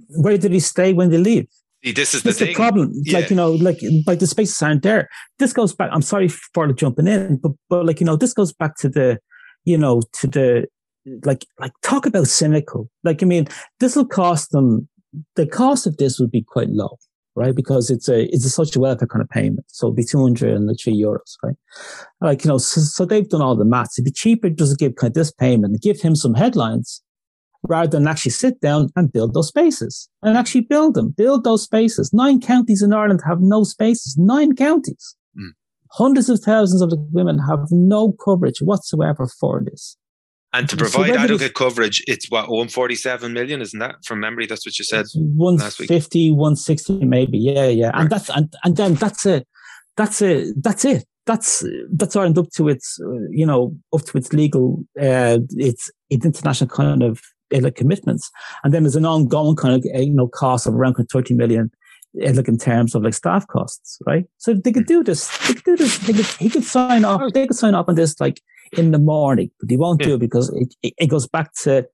[0.10, 1.48] Where did he stay when they leave?
[1.82, 2.92] This is the, the problem.
[2.94, 3.20] Yeah.
[3.20, 5.10] Like you know, like like the spaces aren't there.
[5.40, 5.90] This goes back.
[5.92, 9.20] I'm sorry for jumping in, but but like you know, this goes back to the,
[9.66, 10.68] you know, to the
[11.26, 12.90] like like talk about cynical.
[13.04, 13.48] Like I mean,
[13.80, 14.88] this will cost them.
[15.36, 16.98] The cost of this would be quite low
[17.40, 17.56] right?
[17.56, 20.54] Because it's a it's a social welfare kind of payment, so it'd be two hundred
[20.54, 21.56] and three euros, right?
[22.20, 23.98] Like you know, so, so, they've done all the maths.
[23.98, 27.02] It'd be cheaper just to give kind of this payment and give him some headlines,
[27.68, 31.64] rather than actually sit down and build those spaces and actually build them, build those
[31.64, 32.12] spaces.
[32.14, 34.16] Nine counties in Ireland have no spaces.
[34.18, 35.16] Nine counties.
[35.38, 35.50] Mm.
[35.92, 39.98] Hundreds of thousands of the women have no coverage whatsoever for this.
[40.52, 44.48] And to provide so adequate coverage, it's what 147 million, isn't that from memory?
[44.48, 45.06] That's what you said.
[45.14, 47.38] 150, 160, maybe.
[47.38, 47.92] Yeah, yeah.
[47.94, 49.48] And that's and, and then that's it.
[49.96, 50.56] That's it.
[50.58, 51.06] That's it.
[51.28, 52.98] That's that's Ireland up to its
[53.30, 58.30] you know up to its legal uh, its its international kind of uh, like commitments,
[58.64, 61.72] and then there's an ongoing kind of you know cost of around 30 million
[62.26, 64.26] uh, like in terms of like staff costs, right?
[64.38, 65.30] So they could do this.
[65.48, 65.98] They could do this.
[66.00, 67.22] They could, he could sign off.
[67.34, 68.42] They could sign off on this like
[68.74, 70.08] in the morning, but he won't yeah.
[70.08, 71.88] do it because it, it, it, goes back to,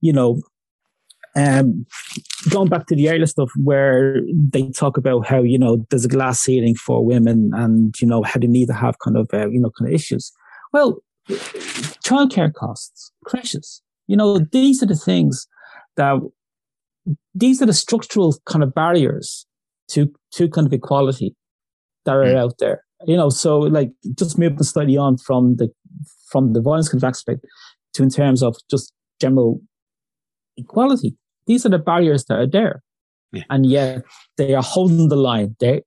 [0.00, 0.40] you know,
[1.34, 1.86] um,
[2.50, 6.08] going back to the earlier stuff where they talk about how, you know, there's a
[6.08, 9.48] glass ceiling for women and, you know, how they need to have kind of, uh,
[9.48, 10.32] you know, kind of issues.
[10.72, 15.46] Well, childcare costs, crashes, you know, these are the things
[15.96, 16.16] that,
[17.34, 19.46] these are the structural kind of barriers
[19.88, 21.34] to, to kind of equality
[22.04, 22.36] that are mm.
[22.36, 25.68] out there you know, so like just moving slightly on from the
[26.28, 27.44] from the violence kind of aspect
[27.94, 29.60] to in terms of just general
[30.56, 31.16] equality.
[31.46, 32.82] These are the barriers that are there.
[33.32, 33.42] Yeah.
[33.50, 34.02] And yet
[34.36, 35.56] they are holding the line.
[35.60, 35.82] They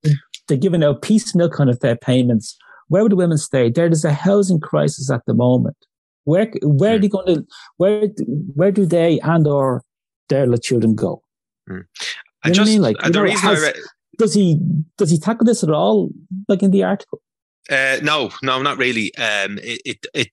[0.48, 2.58] they're giving out piecemeal kind of their payments.
[2.88, 3.70] Where would the women stay?
[3.70, 5.78] There is a housing crisis at the moment.
[6.26, 6.96] Where where mm.
[6.96, 7.46] are they going to
[7.78, 8.10] where
[8.54, 9.84] where do they and or
[10.30, 11.24] their little children go?
[11.70, 11.86] Mm.
[12.44, 12.82] I just I mean?
[12.82, 13.76] like, the know, reason has, I read,
[14.18, 14.60] does he
[14.98, 16.10] does he tackle this at all,
[16.48, 17.22] like in the article?
[17.70, 19.16] Uh, no, no, not really.
[19.16, 20.30] Um, it, it, it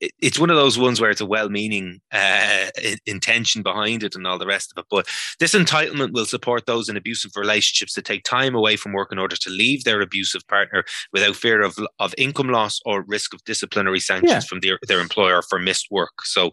[0.00, 2.66] it's one of those ones where it's a well-meaning uh,
[3.06, 4.86] intention behind it and all the rest of it.
[4.90, 5.06] But
[5.40, 9.18] this entitlement will support those in abusive relationships to take time away from work in
[9.18, 13.42] order to leave their abusive partner without fear of of income loss or risk of
[13.44, 14.40] disciplinary sanctions yeah.
[14.40, 16.24] from their their employer for missed work.
[16.24, 16.52] So,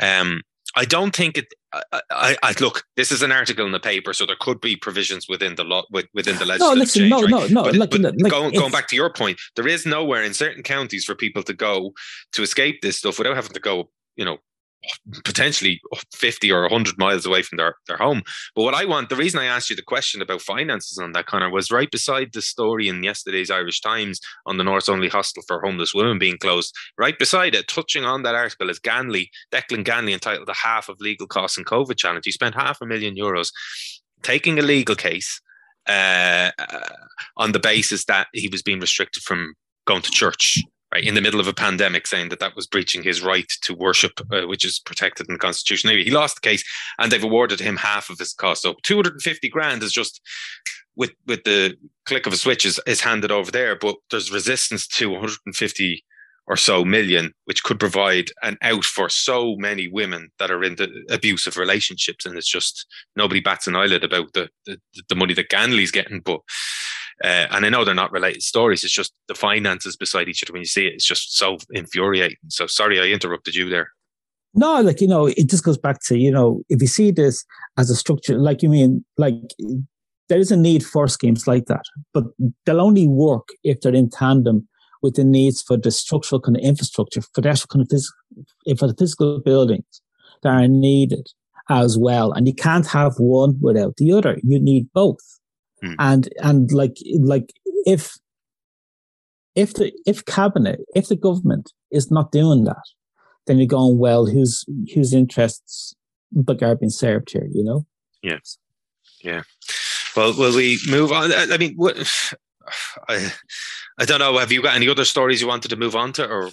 [0.00, 0.42] um,
[0.76, 1.46] I don't think it.
[1.72, 2.84] I, I, I, look.
[2.96, 5.82] This is an article in the paper, so there could be provisions within the law
[5.90, 7.10] within the legislative no, listen, change.
[7.10, 7.50] No, right?
[7.50, 7.62] no, no.
[7.64, 10.62] But, like, but like, going, going back to your point, there is nowhere in certain
[10.62, 11.92] counties for people to go
[12.32, 14.38] to escape this stuff without having to go, you know,
[15.24, 15.80] potentially
[16.14, 18.22] 50 or 100 miles away from their, their home.
[18.54, 21.26] But what I want, the reason I asked you the question about finances on that,
[21.26, 25.42] Conor, was right beside the story in yesterday's Irish Times on the North's only hostel
[25.46, 26.74] for homeless women being closed.
[26.96, 31.00] Right beside it, touching on that article, is Ganley, Declan Ganley, entitled The Half of
[31.00, 32.24] Legal Costs and COVID Challenge.
[32.24, 33.50] He spent half a million euros
[34.22, 35.40] taking a legal case
[35.88, 36.88] uh, uh,
[37.36, 39.54] on the basis that he was being restricted from
[39.86, 43.02] going to church right in the middle of a pandemic saying that that was breaching
[43.02, 45.90] his right to worship uh, which is protected in the constitution.
[45.90, 46.64] Anyway, he lost the case
[46.98, 48.62] and they've awarded him half of his cost.
[48.62, 50.20] So 250 grand is just
[50.96, 54.86] with with the click of a switch is, is handed over there but there's resistance
[54.86, 56.04] to 150
[56.48, 60.76] or so million which could provide an out for so many women that are in
[60.76, 65.34] the abusive relationships and it's just nobody bats an eyelid about the the, the money
[65.34, 66.40] that Ganley's getting but
[67.24, 68.84] uh, and I know they're not related stories.
[68.84, 70.94] It's just the finances beside each other when you see it.
[70.94, 72.36] It's just so infuriating.
[72.46, 73.88] So sorry, I interrupted you there.
[74.54, 77.44] No, like you know, it just goes back to you know, if you see this
[77.76, 79.34] as a structure, like you mean, like
[80.28, 81.82] there is a need for schemes like that,
[82.14, 82.24] but
[82.64, 84.68] they'll only work if they're in tandem
[85.02, 88.18] with the needs for the structural kind of infrastructure, for the actual kind of physical,
[88.78, 90.02] for the physical buildings
[90.42, 91.28] that are needed
[91.68, 92.32] as well.
[92.32, 94.38] And you can't have one without the other.
[94.42, 95.38] You need both.
[95.82, 95.94] Mm.
[95.98, 97.52] And and like like
[97.84, 98.18] if
[99.54, 102.82] if the if cabinet if the government is not doing that,
[103.46, 104.26] then you're going well.
[104.26, 105.94] Whose whose interests
[106.32, 107.48] but are being served here?
[107.52, 107.86] You know.
[108.22, 108.58] Yes.
[109.22, 109.42] Yeah.
[110.16, 111.32] Well, will we move on?
[111.32, 111.96] I mean, what?
[113.08, 113.32] I,
[113.98, 114.38] I don't know.
[114.38, 116.50] Have you got any other stories you wanted to move on to, or?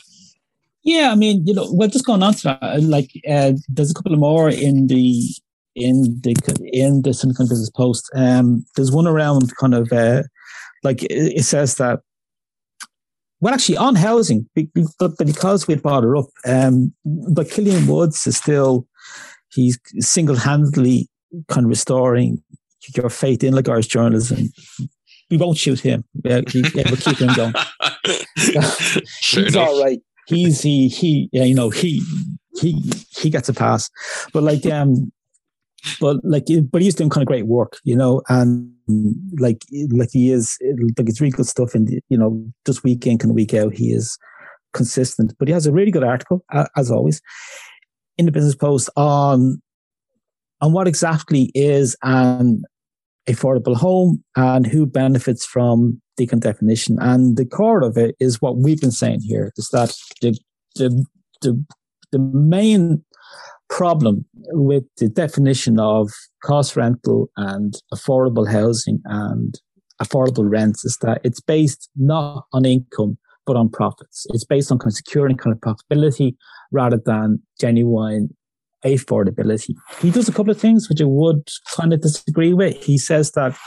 [0.83, 2.83] Yeah, I mean, you know, we're just going on to that.
[2.83, 5.23] Like, uh, there's a couple of more in the
[5.75, 6.35] in the
[6.71, 8.09] in the Silicon Business Post.
[8.15, 10.23] Um, there's one around kind of uh,
[10.83, 11.99] like it, says that
[13.41, 14.49] well, actually, on housing,
[14.97, 18.87] but because we brought her up, um, but Killian Woods is still
[19.51, 21.09] he's single-handedly
[21.47, 22.41] kind of restoring
[22.95, 24.49] your faith in Lagarde's journalism.
[25.29, 26.03] We won't shoot him.
[26.23, 27.53] Yeah, we'll keep him going.
[29.21, 29.99] he's all right.
[30.27, 32.01] He's he he yeah, you know he
[32.61, 33.89] he he gets a pass,
[34.33, 35.11] but like um,
[35.99, 38.71] but like but he's doing kind of great work, you know, and
[39.39, 40.57] like like he is
[40.97, 41.75] like it's really good stuff.
[41.75, 44.17] And you know, just week in and week out, he is
[44.73, 45.33] consistent.
[45.37, 46.43] But he has a really good article
[46.75, 47.21] as always
[48.17, 49.61] in the Business Post on
[50.61, 52.63] on what exactly is an
[53.27, 56.97] affordable home and who benefits from decon definition.
[56.99, 60.37] And the core of it is what we've been saying here is that the
[60.75, 61.05] the
[61.41, 61.65] the,
[62.11, 63.03] the main
[63.69, 66.11] problem with the definition of
[66.43, 69.55] cost rental and affordable housing and
[70.01, 74.25] affordable rents is that it's based not on income but on profits.
[74.31, 76.35] It's based on kind of securing kind of profitability
[76.71, 78.29] rather than genuine
[78.85, 79.75] affordability.
[79.99, 82.81] He does a couple of things which I would kind of disagree with.
[82.83, 83.57] He says that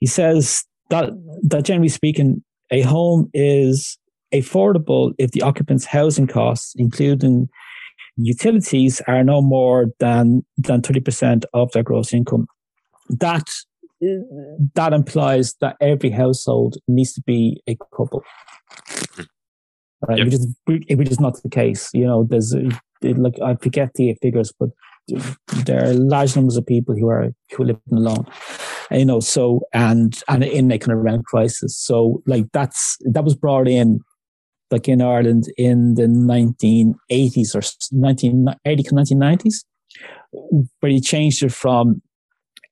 [0.00, 1.10] he says that
[1.42, 3.98] that generally speaking, a home is
[4.32, 7.48] affordable if the occupant's housing costs, including
[8.16, 12.46] utilities, are no more than than thirty percent of their gross income.
[13.08, 13.48] That
[14.74, 18.24] that implies that every household needs to be a couple.
[20.08, 20.26] Right, yep.
[20.26, 21.90] which is which is not the case.
[21.94, 22.54] You know, there's
[23.02, 24.70] like I forget the figures, but
[25.64, 28.26] there are large numbers of people who are who are living alone.
[28.90, 31.78] You know, so and and in a kind of rent crisis.
[31.78, 34.00] So like that's that was brought in
[34.70, 37.62] like in Ireland in the 1980s or
[37.92, 39.64] 1980 1990s,
[40.80, 42.02] where he changed it from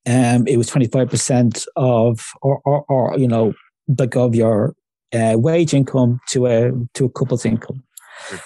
[0.07, 3.53] um, it was 25% of or, or, or you know
[3.99, 4.75] like of your
[5.13, 7.83] uh, wage income to a to a couple's income.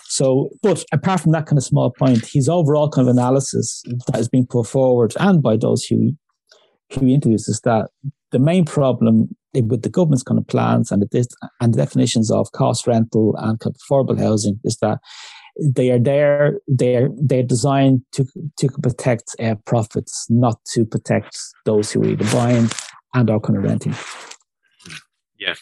[0.05, 4.15] So, but apart from that kind of small point, his overall kind of analysis that
[4.15, 6.17] has been put forward and by those who he,
[6.93, 7.89] who he interviews is that
[8.31, 11.27] the main problem with the government's kind of plans and the,
[11.61, 14.99] and the definitions of cost rental and kind of affordable housing is that
[15.57, 18.25] they are there they're they're designed to
[18.57, 22.69] to protect uh, profits not to protect those who are either buying
[23.13, 23.95] and are kind of renting.
[25.37, 25.55] Yeah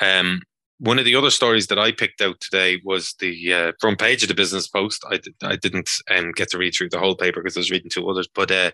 [0.00, 0.40] um,
[0.78, 4.22] one of the other stories that I picked out today was the uh, front page
[4.22, 5.04] of the Business Post.
[5.10, 7.70] I, did, I didn't um, get to read through the whole paper because I was
[7.70, 8.70] reading two others, but uh,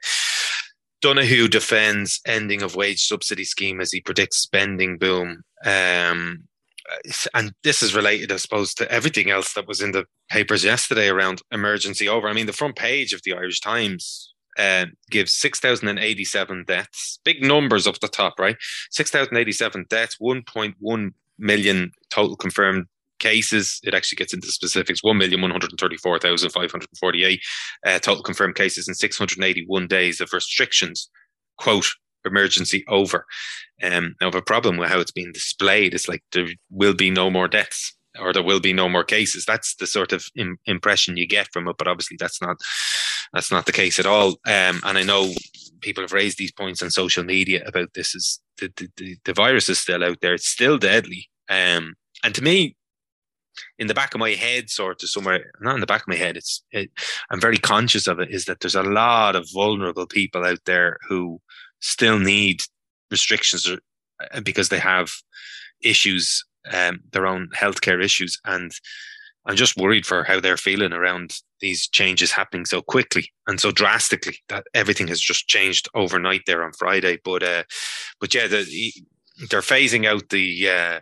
[1.01, 5.43] Donohoe defends ending of wage subsidy scheme as he predicts spending boom.
[5.65, 6.45] Um,
[7.33, 11.09] and this is related, I suppose, to everything else that was in the papers yesterday
[11.09, 12.29] around emergency over.
[12.29, 17.21] I mean, the front page of the Irish Times uh, gives 6,087 deaths.
[17.25, 18.57] Big numbers up the top, right?
[18.91, 22.85] 6,087 deaths, 1.1 million total confirmed
[23.19, 23.81] cases.
[23.83, 27.39] It actually gets into specifics 1,134,548
[27.87, 31.09] uh, total confirmed cases and 681 days of restrictions.
[31.57, 31.93] Quote,
[32.25, 33.27] emergency over.
[33.83, 35.95] Um, I have a problem with how it's being displayed.
[35.95, 39.45] It's like there will be no more deaths or there will be no more cases.
[39.45, 42.57] That's the sort of Im- impression you get from it, but obviously that's not
[43.33, 44.31] that's not the case at all.
[44.47, 45.33] Um, and I know
[45.81, 48.15] people have raised these points on social media about this.
[48.15, 50.35] Is the, the, the virus is still out there?
[50.35, 51.29] It's still deadly.
[51.49, 52.77] Um, and to me,
[53.79, 56.17] in the back of my head, sort of somewhere, not in the back of my
[56.17, 56.91] head, it's it,
[57.31, 58.31] I'm very conscious of it.
[58.31, 61.41] Is that there's a lot of vulnerable people out there who
[61.81, 62.63] still need
[63.11, 65.11] restrictions uh, because they have
[65.83, 68.73] issues, um, their own healthcare issues, and
[69.47, 73.71] I'm just worried for how they're feeling around these changes happening so quickly and so
[73.71, 77.19] drastically that everything has just changed overnight there on Friday.
[77.23, 77.65] But uh,
[78.21, 78.93] but yeah, the,
[79.51, 81.01] they're phasing out the uh,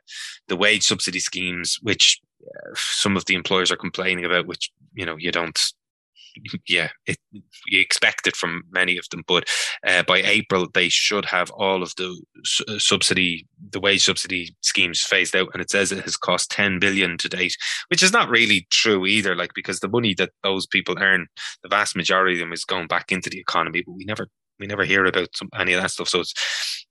[0.48, 4.46] the wage subsidy schemes, which uh, some of the employers are complaining about.
[4.46, 5.58] Which you know you don't
[6.68, 7.16] yeah, it,
[7.66, 9.22] you expect it from many of them.
[9.26, 9.48] But
[9.86, 14.54] uh, by April, they should have all of the su- uh, subsidy, the wage subsidy
[14.60, 15.48] schemes phased out.
[15.52, 17.56] And it says it has cost 10 billion to date,
[17.88, 19.34] which is not really true either.
[19.34, 21.26] Like, because the money that those people earn,
[21.62, 24.28] the vast majority of them is going back into the economy, but we never,
[24.62, 26.08] we never hear about some, any of that stuff.
[26.08, 26.32] So it's,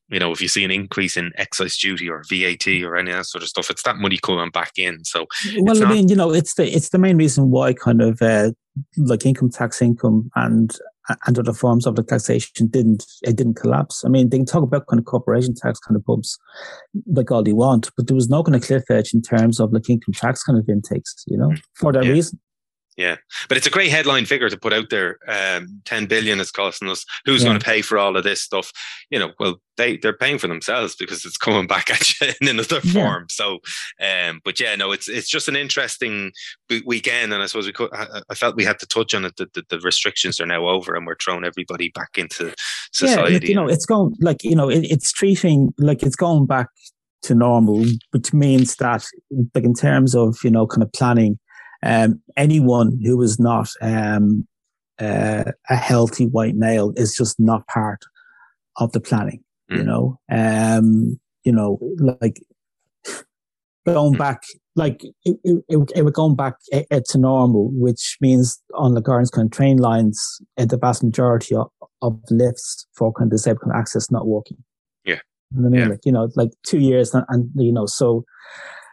[0.10, 3.18] you know, if you see an increase in excise duty or VAT or any of
[3.18, 5.06] that sort of stuff, it's that money coming back in.
[5.06, 5.26] So,
[5.60, 8.22] well, I not, mean, you know, it's the it's the main reason why kind of
[8.22, 8.52] uh,
[8.98, 10.78] like income tax income and
[11.26, 14.04] and other forms of the taxation didn't it didn't collapse.
[14.06, 16.38] I mean, they can talk about kind of corporation tax kind of bumps
[17.08, 19.72] like all they want, but there was no kind of cliff edge in terms of
[19.72, 22.12] like income tax kind of intakes, you know, for that yeah.
[22.12, 22.38] reason.
[22.98, 23.16] Yeah,
[23.48, 25.18] but it's a great headline figure to put out there.
[25.26, 27.06] Um, Ten billion is costing us.
[27.26, 27.50] Who's yeah.
[27.50, 28.72] going to pay for all of this stuff?
[29.10, 32.50] You know, well, they they're paying for themselves because it's coming back at you in
[32.50, 33.28] another form.
[33.30, 33.32] Yeah.
[33.32, 33.60] So,
[34.02, 36.32] um, but yeah, no, it's it's just an interesting
[36.86, 37.94] weekend, and I suppose we could.
[37.94, 39.38] I, I felt we had to touch on it.
[39.38, 42.54] That the, the, restrictions are now over, and we're throwing everybody back into
[42.92, 43.48] society.
[43.48, 46.68] Yeah, you know, it's going like you know, it, it's treating like it's going back
[47.24, 49.06] to normal, which means that,
[49.56, 51.39] like in terms of you know, kind of planning
[51.84, 54.48] um, anyone who is not um,
[55.00, 58.02] uh, a healthy white male is just not part
[58.78, 59.44] of the planning.
[59.72, 59.78] Mm.
[59.78, 62.42] You know, um, you know, like
[63.86, 64.18] going mm.
[64.18, 64.44] back,
[64.76, 69.02] like it, it, it, it going back uh, uh, to normal, which means on the
[69.02, 71.68] Gardens kind of train lines, uh, the vast majority of,
[72.02, 74.58] of lifts for kind of disabled access not working.
[75.04, 75.20] Yeah.
[75.58, 75.88] I mean, yeah.
[75.88, 78.24] like, you know, like two years and, and you know, so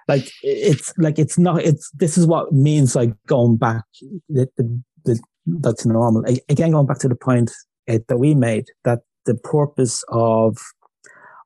[0.09, 3.85] like it's like it's not it's this is what means like going back
[4.29, 5.21] the, the, the
[5.61, 6.25] that's normal.
[6.49, 7.51] Again going back to the point
[7.89, 10.57] uh, that we made that the purpose of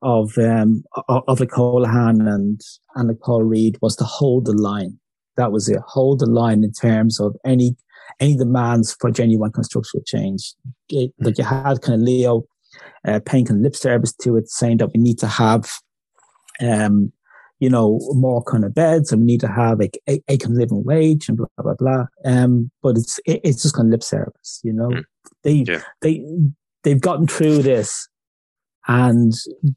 [0.01, 2.61] of um of the Holohan and
[2.95, 4.99] and the Paul Reid was to hold the line.
[5.37, 5.81] That was it.
[5.87, 7.77] Hold the line in terms of any
[8.21, 10.55] any demands for genuine constructural change.
[10.89, 12.45] It, like you had kind of Leo
[13.07, 15.71] uh, paying kind of lip service to it saying that we need to have
[16.61, 17.13] um
[17.63, 20.57] you know, more kind of beds and we need to have a, a, a kind
[20.57, 22.07] of living wage and blah, blah, blah.
[22.25, 25.05] Um, but it's, it, it's just kind of lip service, you know, mm.
[25.45, 25.83] they, yeah.
[26.01, 26.27] they,
[26.83, 28.09] they've gotten through this
[28.89, 29.33] and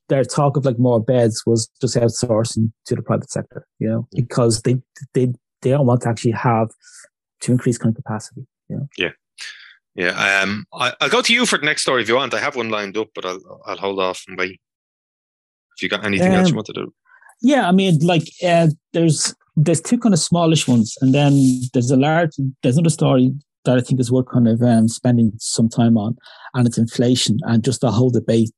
[0.09, 3.99] their talk of like more beds was just outsourcing to the private sector, you know,
[4.01, 4.07] mm.
[4.15, 4.81] because they,
[5.13, 5.27] they,
[5.61, 6.69] they don't want to actually have
[7.41, 8.87] to increase kind of capacity, you know?
[8.97, 9.11] Yeah.
[9.93, 10.41] Yeah.
[10.41, 12.33] Um, I, will go to you for the next story if you want.
[12.33, 14.59] I have one lined up, but I'll, I'll hold off and wait.
[15.77, 16.91] If you got anything um, else you want to do.
[17.41, 21.91] Yeah, I mean, like uh, there's there's two kind of smallish ones, and then there's
[21.91, 22.31] a large.
[22.63, 23.31] There's another story
[23.65, 26.17] that I think is worth kind of um, spending some time on,
[26.53, 28.51] and it's inflation and just the whole debate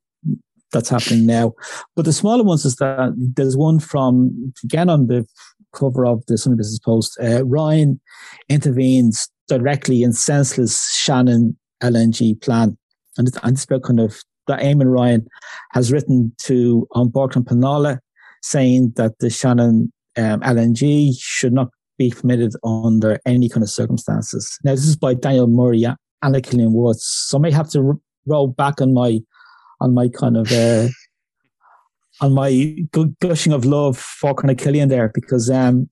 [0.71, 1.53] that's happening now.
[1.95, 5.25] But the smaller ones is that there's one from again on the
[5.73, 7.17] cover of the Sunday Business Post.
[7.21, 7.99] Uh, Ryan
[8.49, 12.77] intervenes directly in senseless Shannon LNG plan,
[13.17, 15.27] and it's, and it's about kind of that Eamon Ryan
[15.71, 17.99] has written to An Bord Pleanála
[18.49, 24.57] saying that the Shannon um, LNG should not be permitted under any kind of circumstances.
[24.63, 25.85] Now, this is by Daniel Murray
[26.21, 27.03] and Killian Woods.
[27.03, 29.19] So I may have to roll back on my
[29.79, 30.87] on my kind of uh,
[32.21, 32.75] on my
[33.19, 35.89] gushing of love for kind of Killian there because um,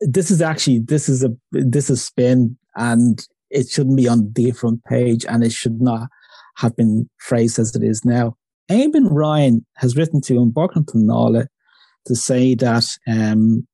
[0.00, 4.50] this is actually this is a this is spin and it shouldn't be on the
[4.52, 6.08] front page and it should not
[6.56, 8.36] have been phrased as it is now.
[8.72, 11.46] Eamon Ryan has written to Bord Pleanála
[12.06, 13.66] to say that um,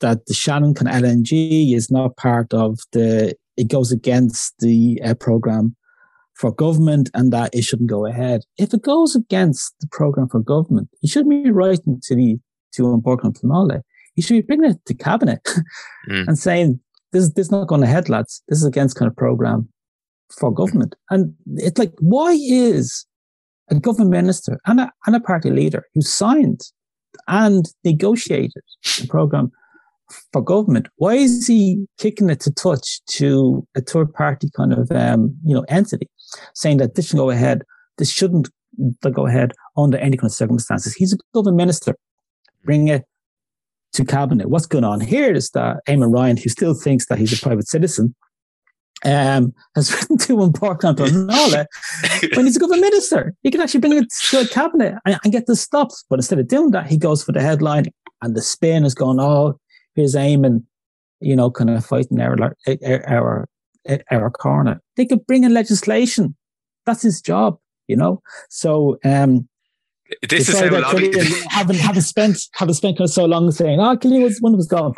[0.00, 5.14] that the Shannon Can LNG is not part of the, it goes against the uh,
[5.14, 5.74] program
[6.34, 8.42] for government and that it shouldn't go ahead.
[8.58, 12.38] If it goes against the program for government, he shouldn't be writing to the,
[12.74, 13.82] to Pleanála.
[14.14, 15.42] He should be bringing it to cabinet
[16.08, 16.28] mm.
[16.28, 16.80] and saying,
[17.12, 18.42] this, this is not going ahead, lads.
[18.48, 19.68] This is against kind of program
[20.38, 20.96] for government.
[21.10, 23.06] And it's like, why is
[23.70, 26.60] a government minister and a, and a party leader who signed
[27.28, 28.62] and negotiated
[29.00, 29.50] the program
[30.32, 30.88] for government.
[30.96, 35.54] Why is he kicking it to touch to a third party kind of um, you
[35.54, 36.08] know entity,
[36.54, 37.62] saying that this should go ahead,
[37.98, 38.50] this shouldn't
[39.02, 40.94] go ahead under any kind of circumstances?
[40.94, 41.96] He's a government minister.
[42.64, 43.04] Bring it
[43.94, 44.50] to cabinet.
[44.50, 47.68] What's going on here is that Eamon Ryan, who still thinks that he's a private
[47.68, 48.14] citizen,
[49.04, 51.66] um, has written to An Bord Pleanála
[52.34, 53.34] when he's a government minister.
[53.42, 56.04] He can actually bring it to a cabinet and, and, get this stopped.
[56.08, 57.86] But instead of doing that, he goes for the headline
[58.22, 59.58] and the spin is going, oh,
[59.94, 60.64] here's Eamon,
[61.20, 62.36] you know, kind of fighting our,
[63.06, 63.48] our,
[63.88, 64.80] our, our corner.
[64.96, 66.36] They could bring in legislation.
[66.86, 68.22] That's his job, you know?
[68.48, 69.48] So, um,
[70.28, 71.12] this is how lobby-
[71.48, 74.66] haven't, haven't spent, haven't spent kind of so long saying, oh, Killian was, one was
[74.66, 74.94] gone.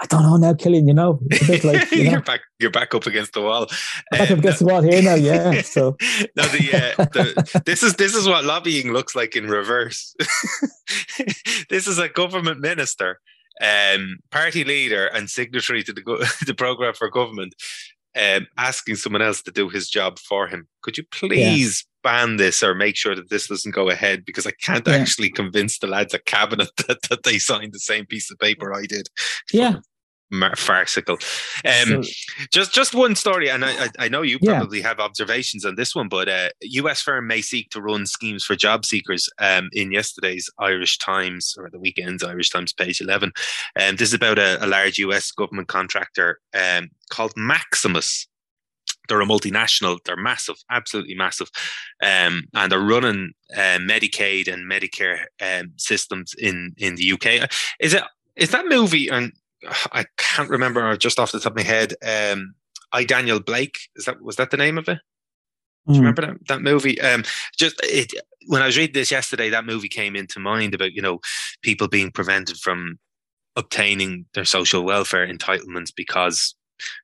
[0.00, 0.88] I don't know now, Killian.
[0.88, 1.20] You know,
[1.62, 2.40] like, you are back.
[2.58, 3.66] You're back up against the wall.
[4.10, 5.14] Back up against the wall here now.
[5.14, 5.62] Yeah.
[5.70, 5.96] So
[6.36, 10.14] no, the, uh, the, this is this is what lobbying looks like in reverse.
[11.70, 13.20] this is a government minister,
[13.60, 17.54] um, party leader, and signatory to the the program for government,
[18.18, 20.66] um, asking someone else to do his job for him.
[20.82, 24.52] Could you please ban this or make sure that this doesn't go ahead because I
[24.62, 24.94] can't yeah.
[24.94, 28.74] actually convince the lads at cabinet that, that they signed the same piece of paper
[28.74, 29.08] I did.
[29.52, 29.76] Yeah,
[30.56, 31.18] farcical.
[31.64, 32.10] Um, so,
[32.52, 34.88] just just one story, and I, I know you probably yeah.
[34.88, 37.00] have observations on this one, but uh, U.S.
[37.00, 39.28] firm may seek to run schemes for job seekers.
[39.38, 43.32] Um, in yesterday's Irish Times or the weekend's Irish Times, page eleven,
[43.76, 45.30] and um, this is about a, a large U.S.
[45.32, 48.26] government contractor um, called Maximus.
[49.08, 49.98] They're a multinational.
[50.04, 51.50] They're massive, absolutely massive,
[52.02, 57.50] um, and they're running uh, Medicaid and Medicare um, systems in in the UK.
[57.80, 58.04] Is it
[58.36, 59.32] is that movie and
[59.92, 61.94] I can't remember just off the top of my head.
[62.06, 62.54] Um,
[62.92, 64.98] I Daniel Blake is that was that the name of it?
[65.86, 66.06] Do you hmm.
[66.06, 67.00] remember that, that movie?
[67.00, 67.24] Um,
[67.56, 68.12] just it,
[68.46, 71.20] when I was reading this yesterday, that movie came into mind about you know
[71.62, 72.98] people being prevented from
[73.56, 76.54] obtaining their social welfare entitlements because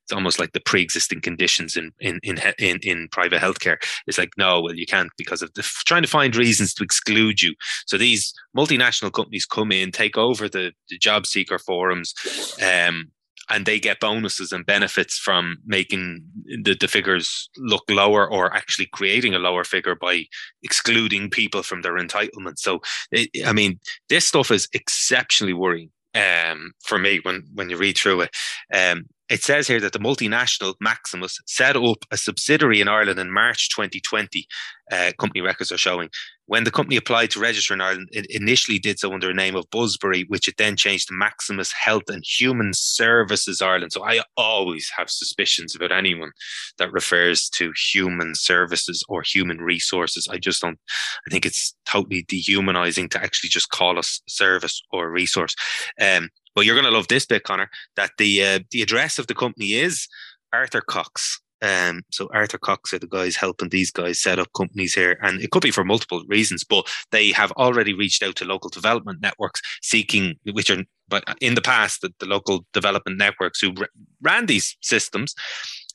[0.04, 3.76] it's almost like the pre-existing conditions in in in in, in private healthcare.
[4.06, 7.42] It's like no, well you can't because of the, trying to find reasons to exclude
[7.42, 7.54] you.
[7.86, 12.14] So these multinational companies come in, take over the, the job seeker forums,
[12.62, 13.10] um,
[13.48, 16.24] and they get bonuses and benefits from making
[16.62, 20.24] the, the figures look lower or actually creating a lower figure by
[20.62, 22.58] excluding people from their entitlements.
[22.58, 22.80] So,
[23.12, 27.96] it, I mean, this stuff is exceptionally worrying um, for me when when you read
[27.96, 28.30] through it.
[28.74, 33.32] Um, it says here that the multinational Maximus set up a subsidiary in Ireland in
[33.32, 34.46] March 2020.
[34.90, 36.10] Uh, company records are showing
[36.46, 39.56] when the company applied to register in Ireland, it initially did so under the name
[39.56, 43.92] of Busbury, which it then changed to Maximus Health and Human Services Ireland.
[43.92, 46.30] So I always have suspicions about anyone
[46.78, 50.28] that refers to human services or human resources.
[50.30, 50.78] I just don't,
[51.26, 55.56] I think it's totally dehumanizing to actually just call us service or resource.
[56.00, 59.26] Um, but you're going to love this bit, Conor, that the, uh, the address of
[59.26, 60.06] the company is
[60.52, 61.40] Arthur Cox.
[61.62, 65.40] Um, so Arthur Cox are the guys helping these guys set up companies here, and
[65.40, 66.64] it could be for multiple reasons.
[66.64, 71.54] But they have already reached out to local development networks seeking, which are, but in
[71.54, 73.74] the past, the, the local development networks who
[74.22, 75.34] ran these systems,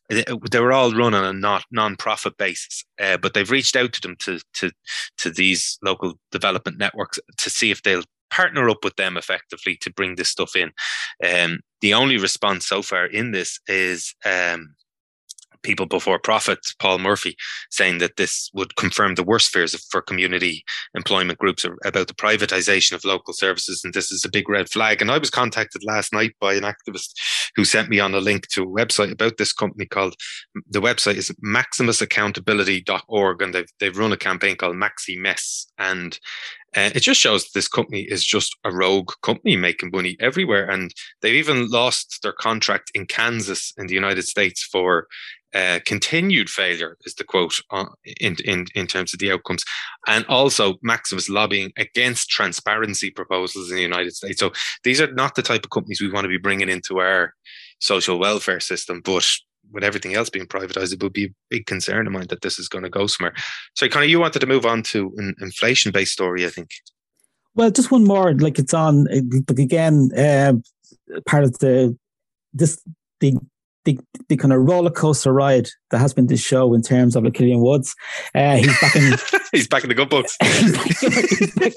[0.09, 4.01] they were all run on a not non-profit basis, uh, but they've reached out to
[4.01, 4.71] them to to
[5.17, 9.91] to these local development networks to see if they'll partner up with them effectively to
[9.91, 10.71] bring this stuff in.
[11.23, 14.73] Um, the only response so far in this is um,
[15.63, 17.35] People Before Profits, Paul Murphy,
[17.69, 20.63] saying that this would confirm the worst fears for community
[20.95, 23.81] employment groups about the privatization of local services.
[23.83, 25.01] And this is a big red flag.
[25.01, 27.13] And I was contacted last night by an activist
[27.55, 30.15] who sent me on a link to a website about this company called,
[30.69, 33.41] the website is maximusaccountability.org.
[33.41, 35.67] And they've, they've run a campaign called Maxi Mess.
[35.77, 36.19] And
[36.75, 40.69] uh, it just shows this company is just a rogue company making money everywhere.
[40.69, 45.07] And they've even lost their contract in Kansas in the United States for
[45.53, 47.85] uh, continued failure is the quote uh,
[48.19, 49.63] in, in, in terms of the outcomes.
[50.07, 54.39] And also, Maximus lobbying against transparency proposals in the United States.
[54.39, 54.51] So
[54.83, 57.33] these are not the type of companies we want to be bringing into our
[57.79, 59.01] social welfare system.
[59.03, 59.27] But
[59.71, 62.59] with everything else being privatized, it would be a big concern of mine that this
[62.59, 63.33] is going to go somewhere.
[63.75, 66.69] So, of, you wanted to move on to an inflation based story, I think.
[67.55, 68.33] Well, just one more.
[68.33, 69.05] Like it's on,
[69.49, 70.53] like again, uh,
[71.25, 71.97] part of the
[72.53, 72.81] this
[73.19, 73.37] the
[73.85, 77.23] the, the kind of roller coaster ride that has been this show in terms of
[77.23, 77.95] like Killian Woods.
[78.35, 79.13] Uh, he's back in.
[79.51, 80.37] he's back in the good books.
[80.43, 80.77] he's,
[81.55, 81.73] back,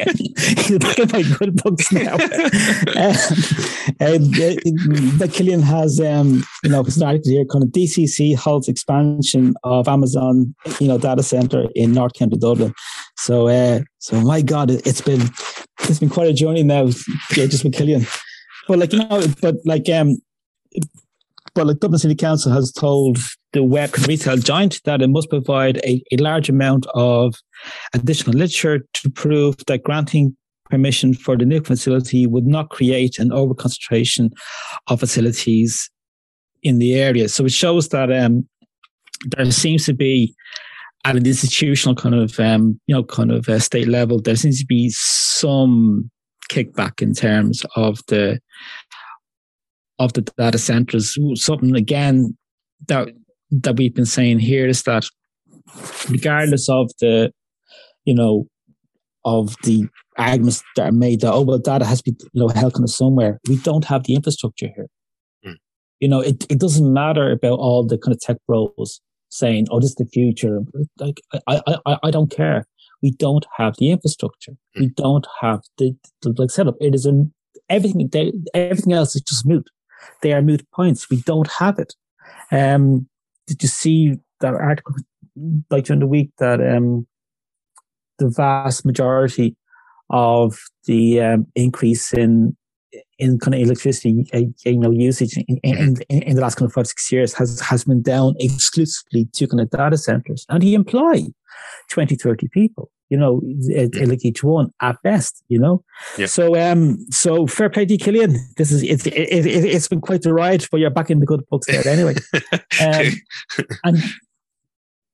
[0.59, 2.15] he's, back, in my good books now.
[4.01, 8.69] um, uh, Killian has, um, you know, it's an article here, kind of DCC halts
[8.69, 12.75] expansion of Amazon, you know, data center in North County Dublin.
[13.17, 15.23] So, uh, so my God, it, has been
[15.89, 16.85] it's been quite a journey now,
[17.35, 18.07] yeah, just with Killian.
[18.69, 20.19] But like you know, but like um,
[21.55, 23.19] but the Dublin City Council has told
[23.53, 27.35] the web retail giant that it must provide a, a large amount of
[27.93, 30.37] additional literature to prove that granting
[30.71, 34.31] permission for the new facility would not create an overconcentration
[34.89, 35.91] of facilities
[36.63, 37.29] in the area.
[37.29, 38.49] So it shows that um,
[39.27, 40.35] there seems to be
[41.05, 44.59] at an institutional kind of um, you know kind of uh, state level, there seems
[44.61, 46.11] to be some
[46.51, 48.41] kickback in terms of the
[49.99, 51.17] of the data centers.
[51.35, 52.37] Something again
[52.89, 53.09] that
[53.51, 55.07] that we've been saying here is that
[56.09, 57.33] regardless of the,
[58.05, 58.47] you know,
[59.25, 59.89] of the
[60.19, 62.85] arguments that are made that oh well data has to be you know held kind
[62.85, 64.89] of somewhere, we don't have the infrastructure here.
[65.47, 65.57] Mm.
[66.01, 69.81] You know, it, it doesn't matter about all the kind of tech bros saying, "Oh,
[69.81, 70.61] this is the future."
[70.99, 72.67] Like, I, I, I don't care.
[73.03, 74.53] We don't have the infrastructure.
[74.77, 74.81] Mm.
[74.81, 76.77] We don't have the, the like setup.
[76.81, 77.33] It is an
[77.71, 78.11] everything.
[78.53, 79.69] Everything else is just moot
[80.23, 81.11] they are moot points.
[81.11, 81.95] We don't have it.
[82.51, 83.09] Um,
[83.47, 84.95] did you see that article
[85.71, 87.07] like during the week that um,
[88.19, 89.57] the vast majority
[90.11, 92.57] of the um, increase in
[93.19, 96.73] in kind of electricity, uh, you know, usage in, in, in, the last kind of
[96.73, 100.45] five, six years has, has been down exclusively to kind of data centers.
[100.49, 101.33] And he employed
[101.91, 104.09] 20, 30 people, you know, mm.
[104.09, 105.85] like each one at best, you know?
[106.19, 106.27] Yeah.
[106.27, 108.37] So, um, so fair play to Killian.
[108.57, 111.27] This is, it's, it, it, it's been quite the ride, but you're back in the
[111.27, 112.15] good books there anyway.
[112.81, 113.13] um,
[113.85, 113.99] and,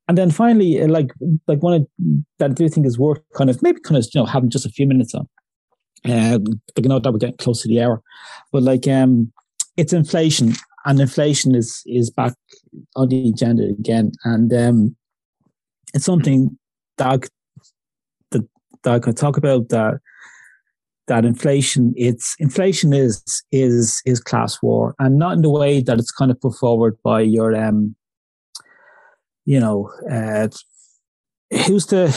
[0.09, 1.13] and then finally, uh, like,
[1.47, 1.87] like one
[2.39, 4.67] that I do think is worth kind of, maybe kind of, you know, having just
[4.67, 5.29] a few minutes on
[6.05, 6.45] um,
[6.77, 8.03] I know that we're getting close to the hour,
[8.53, 9.33] but like um,
[9.77, 12.35] it's inflation, and inflation is is back
[12.97, 14.97] on the agenda again, and um,
[15.93, 16.57] it's something
[16.97, 17.29] that
[18.85, 19.95] that, can talk about that
[21.07, 25.99] that inflation it's inflation is is is class war and not in the way that
[25.99, 27.97] it's kind of put forward by your um
[29.45, 30.47] you know uh
[31.67, 32.11] who's the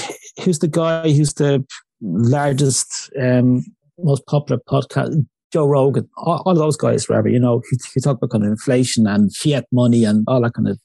[0.44, 1.66] who's the guy who's the
[2.04, 3.66] largest, um,
[3.98, 8.18] most popular podcast, Joe Rogan, all, all, those guys, whatever, you know, he, he talk
[8.18, 10.80] about kind of inflation and fiat money and all that kind of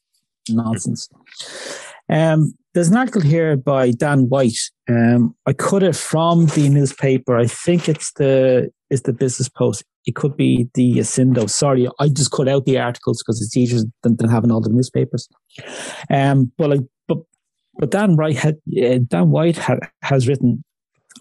[0.49, 1.09] nonsense.
[2.09, 4.70] Um, there's an article here by Dan White.
[4.89, 7.37] Um, I cut it from the newspaper.
[7.37, 9.83] I think it's the is the Business Post.
[10.07, 11.51] It could be the Ascindo.
[11.51, 14.70] Sorry, I just cut out the articles because it's easier than, than having all the
[14.70, 15.29] newspapers.
[16.09, 17.18] Um, but like, but
[17.79, 20.62] but Dan White had uh, Dan White had, has written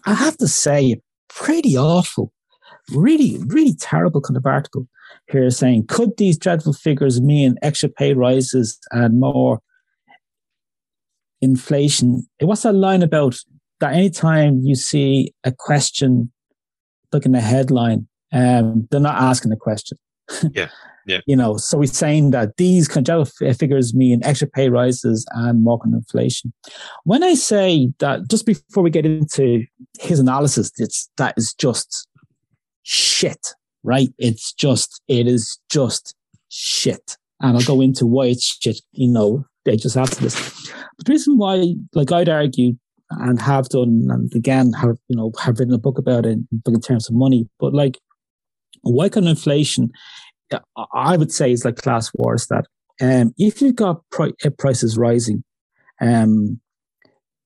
[0.06, 2.32] I have to say, pretty awful,
[2.94, 4.86] really, really terrible kind of article
[5.28, 9.58] here saying, could these dreadful figures mean extra pay rises and more
[11.40, 12.28] inflation?
[12.38, 13.36] It what's that line about
[13.80, 16.32] that anytime you see a question,
[17.12, 19.98] look in the headline, um, they're not asking the question.
[20.52, 20.68] yeah.
[21.06, 21.20] Yeah.
[21.26, 25.80] You know, so we're saying that these conjunctive figures mean extra pay rises and more
[25.86, 26.52] inflation.
[27.04, 29.64] When I say that, just before we get into
[29.98, 32.06] his analysis, it's that is just
[32.82, 34.10] shit, right?
[34.18, 36.14] It's just, it is just
[36.50, 37.16] shit.
[37.40, 40.34] And I'll go into why it's shit, you know, they just after this.
[40.96, 42.74] But the reason why, like I'd argue
[43.10, 46.74] and have done, and again, have, you know, have written a book about it but
[46.74, 47.98] in terms of money, but like,
[48.82, 49.90] why can inflation
[50.94, 52.66] I would say is like class wars that
[53.00, 55.44] um, if you've got pri- uh, prices rising,
[56.00, 56.60] um,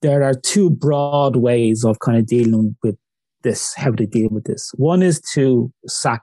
[0.03, 2.97] there are two broad ways of kind of dealing with
[3.43, 4.70] this, how do to deal with this.
[4.76, 6.22] One is to sack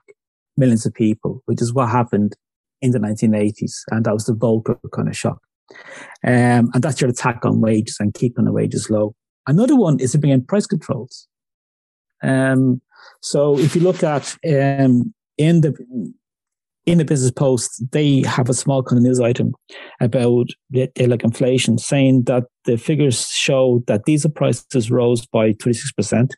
[0.56, 2.34] millions of people, which is what happened
[2.82, 3.72] in the 1980s.
[3.90, 5.38] And that was the Volcker kind of shock.
[6.24, 9.14] Um, and that's your attack on wages and keeping the wages low.
[9.46, 11.28] Another one is to bring in price controls.
[12.22, 12.80] Um,
[13.22, 15.74] so if you look at um, in the
[16.86, 19.54] in the business post, they have a small kind of news item
[20.00, 26.30] about like inflation, saying that the figures show that diesel prices rose by 26%,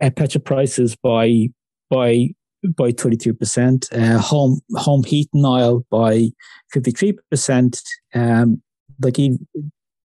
[0.00, 1.48] uh, petrol prices by
[1.90, 2.28] by
[2.76, 6.30] by 22%, uh, home home heating oil by
[6.74, 7.80] 53%,
[8.14, 8.62] um,
[9.00, 9.16] like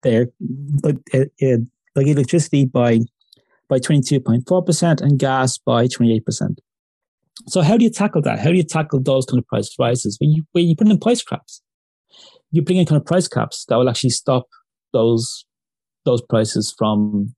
[0.02, 0.28] there,
[0.82, 1.58] like, uh, uh,
[1.96, 3.00] like electricity by
[3.68, 6.58] by 22.4% and gas by 28%.
[7.46, 8.38] So how do you tackle that?
[8.38, 10.18] How do you tackle those kind of price rises?
[10.20, 11.62] When you when you put in price caps,
[12.50, 14.46] you bring in kind of price caps that will actually stop
[14.92, 15.46] those
[16.04, 17.34] those prices from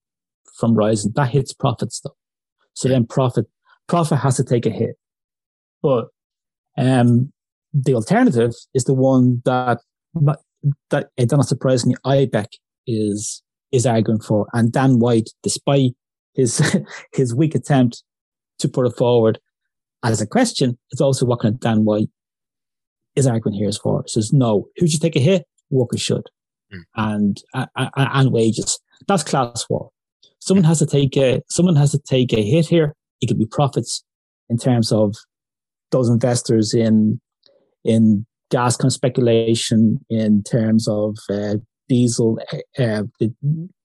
[0.58, 1.12] from rising.
[1.14, 2.16] That hits profits though.
[2.74, 3.46] So then profit
[3.86, 4.96] profit has to take a hit.
[5.84, 6.06] But
[6.78, 7.30] um,
[7.74, 9.80] the alternative is the one that
[10.88, 12.46] that it not surprisingly IBEC
[12.86, 15.92] is is arguing for, and Dan White, despite
[16.32, 16.62] his
[17.12, 18.02] his weak attempt
[18.60, 19.38] to put it forward,
[20.02, 22.08] as a question, it's also what kind of Dan White
[23.14, 24.00] is arguing here is for.
[24.00, 25.44] It says, no, who should take a hit?
[25.70, 26.26] Workers should.
[26.72, 26.82] Mm.
[26.96, 27.66] And, uh,
[27.96, 28.78] and wages.
[29.06, 29.90] That's class war.
[30.40, 32.94] Someone has to take a, someone has to take a hit here.
[33.20, 34.04] It could be profits
[34.48, 35.14] in terms of
[35.94, 37.20] those investors in,
[37.84, 41.54] in gas kind of speculation, in terms of, uh,
[41.88, 42.38] diesel,
[42.78, 43.02] uh,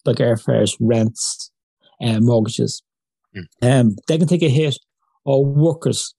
[0.06, 1.52] like airfares, rents,
[2.02, 2.82] uh, mortgages.
[3.36, 3.44] Mm.
[3.62, 4.78] Um, they can take a hit
[5.26, 6.16] or workers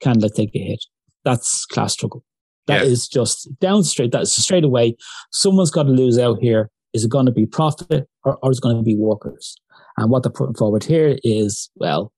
[0.00, 0.84] can let take a hit.
[1.24, 2.24] That's class struggle.
[2.66, 2.90] That yeah.
[2.90, 4.12] is just down straight.
[4.12, 4.96] That's straight away.
[5.30, 6.70] Someone's got to lose out here.
[6.92, 9.56] Is it going to be profit or, or is it going to be workers?
[9.96, 12.12] And what they're putting forward here is, well,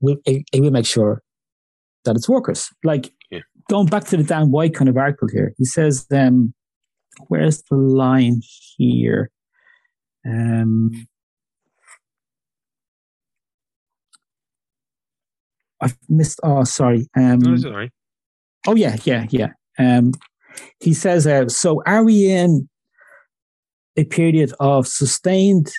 [0.00, 1.22] we, it, it will make sure
[2.06, 2.68] that it's workers.
[2.82, 3.40] Like yeah.
[3.68, 6.54] going back to the Dan White kind of article here, he says, um,
[7.28, 8.40] where's the line
[8.76, 9.30] here?
[10.26, 11.06] Um,
[15.80, 16.40] I've missed.
[16.42, 17.06] Oh, sorry.
[17.16, 17.92] Um, no, sorry.
[18.66, 19.48] Oh yeah, yeah, yeah.
[19.78, 20.12] Um,
[20.80, 22.68] he says, uh, "So are we in
[23.96, 25.70] a period of sustained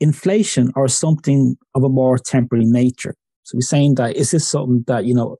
[0.00, 3.14] inflation or something of a more temporary nature?"
[3.44, 5.38] So we're saying that is this something that you know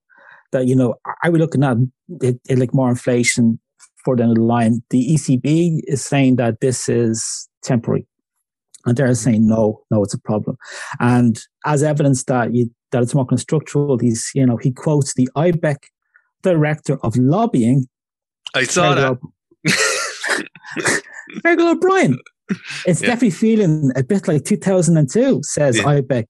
[0.52, 1.76] that you know are we looking at
[2.20, 3.58] it, it like more inflation
[4.04, 4.82] for the line?
[4.90, 8.06] The ECB is saying that this is temporary,
[8.84, 10.56] and they're saying no, no, it's a problem.
[11.00, 14.72] And as evidence that you that it's more kind of structural, he's you know he
[14.72, 15.76] quotes the IBEC
[16.42, 17.86] director of lobbying.
[18.54, 19.18] I saw Fergal,
[19.64, 21.02] that.
[21.44, 22.18] Fergal O'Brien.
[22.86, 23.06] It's yeah.
[23.06, 25.84] definitely feeling a bit like 2002, says yeah.
[25.84, 26.26] IBEC,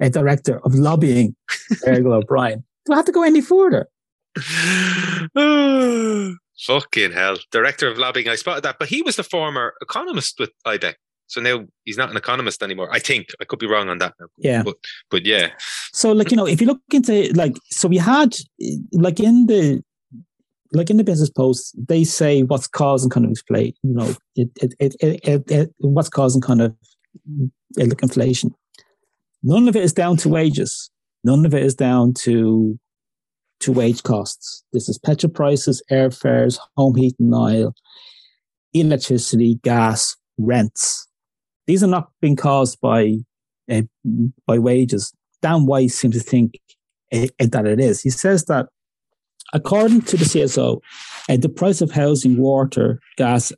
[0.00, 1.34] a director of lobbying,
[1.84, 2.64] Fergal O'Brien.
[2.86, 3.88] Do I have to go any further?
[6.66, 7.36] Fucking hell.
[7.50, 8.28] Director of lobbying.
[8.28, 8.76] I spotted that.
[8.78, 10.94] But he was the former economist with IBEC.
[11.26, 12.88] So now he's not an economist anymore.
[12.92, 14.14] I think I could be wrong on that.
[14.20, 14.26] Now.
[14.36, 14.76] Yeah, but
[15.10, 15.50] but yeah.
[15.92, 18.36] So like you know, if you look into like, so we had
[18.92, 19.82] like in the
[20.72, 24.50] like in the business post, they say what's causing kind of explain, you know, it
[24.56, 26.76] it it, it, it what's causing kind of
[27.80, 28.54] uh, like inflation.
[29.42, 30.90] None of it is down to wages.
[31.24, 32.78] None of it is down to
[33.60, 34.64] to wage costs.
[34.72, 37.74] This is petrol prices, airfares, home heat and oil,
[38.72, 41.06] electricity, gas, rents.
[41.66, 43.18] These are not being caused by
[43.70, 43.82] uh,
[44.46, 45.12] by wages.
[45.42, 46.58] Dan White seems to think
[47.12, 48.00] uh, that it is.
[48.00, 48.66] He says that
[49.52, 50.80] according to the CSO,
[51.28, 53.52] uh, the price of housing, water, gas,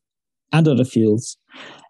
[0.52, 1.36] and other fuels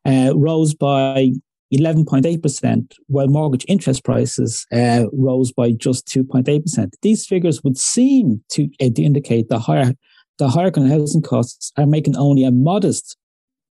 [0.07, 1.32] rose by
[1.77, 6.93] 11.8%, while mortgage interest prices uh, rose by just 2.8%.
[7.03, 9.95] These figures would seem to, uh, to indicate the higher
[10.39, 13.16] the higher kind of housing costs are making only a modest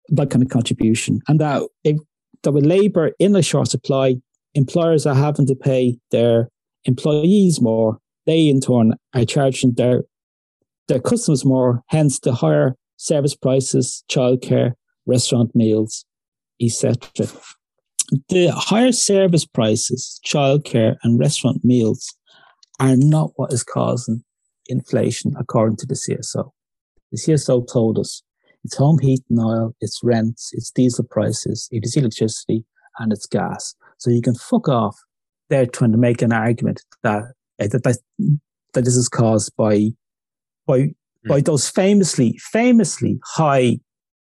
[0.09, 1.97] that kind of contribution, and that if
[2.43, 4.15] that with labour in a short supply,
[4.55, 6.49] employers are having to pay their
[6.85, 7.99] employees more.
[8.25, 10.03] They in turn are charging their
[10.87, 14.73] their customers more, hence the higher service prices, childcare,
[15.05, 16.05] restaurant meals,
[16.61, 16.97] etc.
[18.29, 22.15] The higher service prices, childcare, and restaurant meals
[22.79, 24.23] are not what is causing
[24.67, 26.51] inflation, according to the CSO.
[27.11, 28.23] The CSO told us
[28.63, 32.65] it's home heat and oil, it's rents, it's diesel prices, it is electricity,
[32.99, 33.75] and it's gas.
[33.97, 34.95] So you can fuck off.
[35.49, 37.23] They're trying to make an argument that
[37.59, 37.97] that that,
[38.73, 39.91] that this is caused by
[40.65, 40.93] by mm.
[41.27, 43.79] by those famously famously high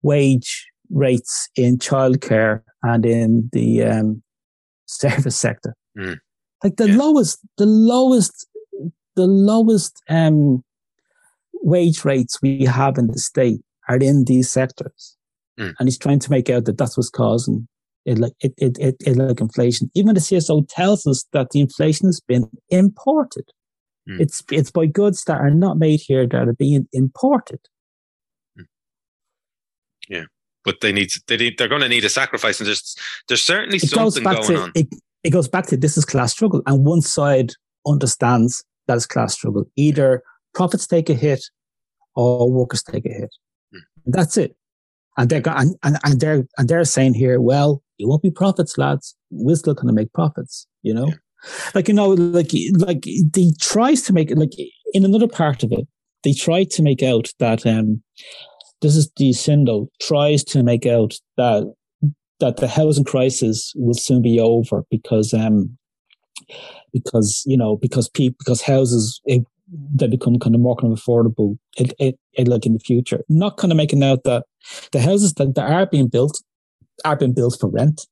[0.03, 4.23] wage rates in childcare and in the um,
[4.85, 5.75] service sector.
[5.97, 6.17] Mm.
[6.63, 6.97] Like the yeah.
[6.97, 8.47] lowest, the lowest,
[9.15, 10.63] the lowest um,
[11.53, 15.17] wage rates we have in the state are in these sectors.
[15.59, 15.73] Mm.
[15.79, 17.67] And he's trying to make out that that's what's causing
[18.05, 19.91] it, like it, it, it, it, like inflation.
[19.93, 23.49] Even the CSO tells us that the inflation has been imported.
[24.09, 24.21] Mm.
[24.21, 27.59] It's it's by goods that are not made here that are being imported.
[28.57, 28.65] Mm.
[30.07, 30.23] Yeah
[30.67, 32.95] but they need they need, they're going to need a sacrifice, and there's
[33.29, 34.71] there's certainly it something going to, on.
[34.75, 34.87] It,
[35.23, 37.53] it goes back to this is class struggle, and one side
[37.87, 39.63] understands that is class struggle.
[39.77, 40.21] Either
[40.53, 41.41] profits take a hit,
[42.15, 43.33] or workers take a hit.
[43.73, 43.79] Mm.
[44.07, 44.57] That's it.
[45.15, 48.77] And they're and, and, and they're and they're saying here, well, it won't be profits,
[48.77, 49.15] lads.
[49.31, 50.67] We're still going to make profits.
[50.81, 51.13] You know, yeah.
[51.75, 54.51] like you know, like like they tries to make it like
[54.93, 55.87] in another part of it,
[56.25, 58.03] they try to make out that um
[58.81, 61.73] this is the Sindo tries to make out that
[62.39, 65.77] that the housing crisis will soon be over because um
[66.93, 69.43] because you know because people because houses it,
[69.93, 73.23] they become kind of more kind of affordable it, it, it like in the future.
[73.27, 74.45] Not kind of making out that
[74.91, 76.41] the houses that, that are being built
[77.03, 78.07] are being built for rent.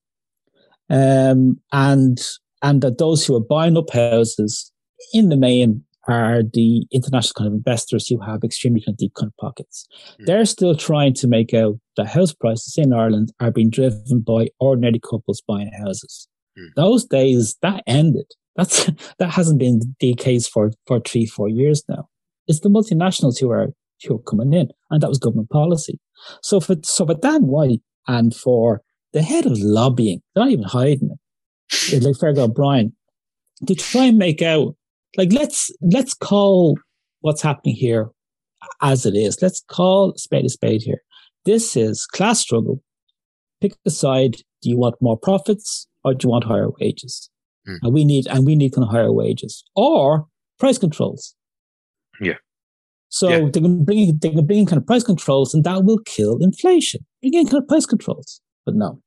[0.90, 2.20] Um and
[2.62, 4.72] and that those who are buying up houses
[5.14, 9.14] in the main are the international kind of investors who have extremely kind of deep
[9.16, 9.88] kind of pockets.
[10.20, 10.26] Mm.
[10.26, 14.50] They're still trying to make out that house prices in Ireland are being driven by
[14.60, 16.28] ordinary couples buying houses.
[16.58, 16.70] Mm.
[16.76, 18.32] Those days that ended.
[18.56, 18.90] That's
[19.20, 22.10] that hasn't been the case for for three four years now.
[22.48, 23.70] It's the multinationals who are
[24.08, 26.00] who are coming in, and that was government policy.
[26.42, 28.82] So for so for Dan White and for
[29.14, 31.20] the head of lobbying, they're not even hiding it.
[32.04, 32.94] Like Fergal O'Brien,
[33.66, 34.76] to try and make out
[35.18, 36.78] like let's let's call
[37.22, 38.10] what's happening here
[38.82, 39.42] as it is.
[39.42, 41.02] Let's call spade a spade here.
[41.46, 42.82] This is class struggle.
[43.62, 44.38] Pick a side.
[44.62, 47.30] Do you want more profits or do you want higher wages?
[47.68, 47.80] Mm.
[47.84, 50.28] And we need and we need kind of higher wages or
[50.60, 51.36] price controls.
[52.22, 52.36] Yeah.
[53.10, 53.50] So yeah.
[53.52, 56.00] they can bring in, they can bring in kind of price controls, and that will
[56.00, 57.06] kill inflation.
[57.22, 59.02] Bring in kind of price controls, but no,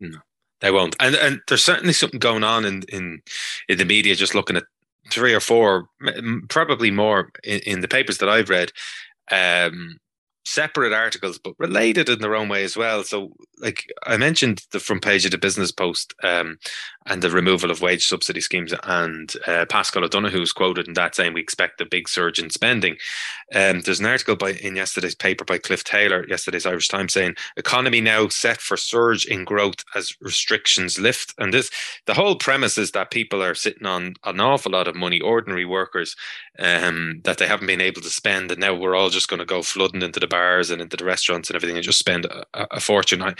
[0.00, 0.18] no,
[0.60, 0.96] they won't.
[1.00, 3.22] And and there's certainly something going on in in
[3.68, 4.14] in the media.
[4.14, 4.64] Just looking at
[5.10, 5.88] three or four,
[6.48, 8.72] probably more in, in the papers that I've read,
[9.30, 9.98] um,
[10.44, 13.02] separate articles, but related in their own way as well.
[13.02, 16.58] So, like I mentioned, the front page of the Business Post um,
[17.06, 21.14] and the removal of wage subsidy schemes, and uh, Paschal O'Donoghue is quoted in that
[21.14, 22.96] saying we expect a big surge in spending.
[23.54, 27.36] Um, there's an article by in yesterday's paper by Cliff Taylor, yesterday's Irish Times, saying
[27.56, 31.34] economy now set for surge in growth as restrictions lift.
[31.38, 31.70] And this,
[32.06, 35.64] the whole premise is that people are sitting on an awful lot of money, ordinary
[35.64, 36.16] workers,
[36.58, 39.46] um, that they haven't been able to spend, and now we're all just going to
[39.46, 42.44] go flooding into the bars and into the restaurants and everything and just spend a,
[42.54, 43.22] a fortune.
[43.22, 43.34] I,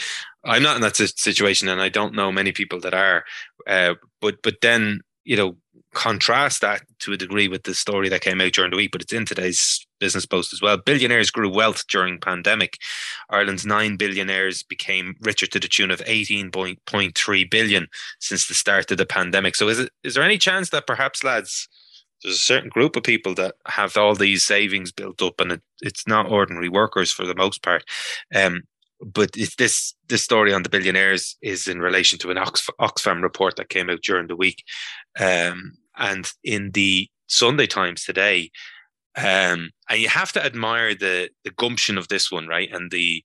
[0.45, 3.25] I'm not in that situation, and I don't know many people that are.
[3.67, 5.57] Uh, but but then you know
[5.95, 9.01] contrast that to a degree with the story that came out during the week, but
[9.01, 10.77] it's in today's business post as well.
[10.77, 12.79] Billionaires grew wealth during pandemic.
[13.31, 17.87] Ireland's nine billionaires became richer to the tune of 18.3 billion
[18.21, 19.55] since the start of the pandemic.
[19.57, 21.69] So is it is there any chance that perhaps lads
[22.25, 25.63] there's a certain group of people that have all these savings built up, and it,
[25.83, 27.85] it's not ordinary workers for the most part.
[28.35, 28.63] Um,
[29.01, 33.57] but this this story on the billionaires is in relation to an Ox, Oxfam report
[33.57, 34.65] that came out during the week,
[35.21, 38.51] um, and in the Sunday Times today,
[39.17, 43.23] um, and you have to admire the the gumption of this one, right, and the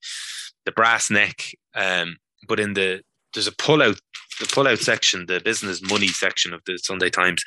[0.66, 1.54] the brass neck.
[1.74, 3.02] Um, but in the
[3.34, 4.00] there's a pull out
[4.40, 7.44] the pull out section, the business money section of the Sunday Times.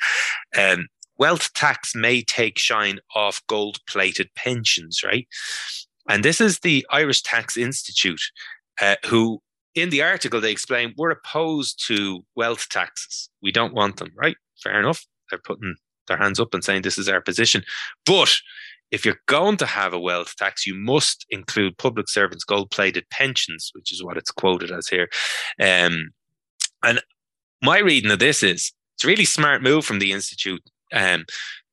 [0.57, 0.87] Um,
[1.17, 5.27] wealth tax may take shine off gold plated pensions, right?
[6.09, 8.21] And this is the Irish Tax Institute,
[8.81, 9.41] uh, who
[9.75, 13.29] in the article they explain we're opposed to wealth taxes.
[13.41, 14.35] We don't want them, right?
[14.61, 15.05] Fair enough.
[15.29, 15.75] They're putting
[16.07, 17.63] their hands up and saying this is our position.
[18.05, 18.35] But
[18.91, 23.09] if you're going to have a wealth tax, you must include public servants' gold plated
[23.09, 25.09] pensions, which is what it's quoted as here.
[25.59, 26.09] Um,
[26.83, 27.01] and
[27.61, 30.61] my reading of this is it's a really smart move from the Institute
[30.93, 31.25] um,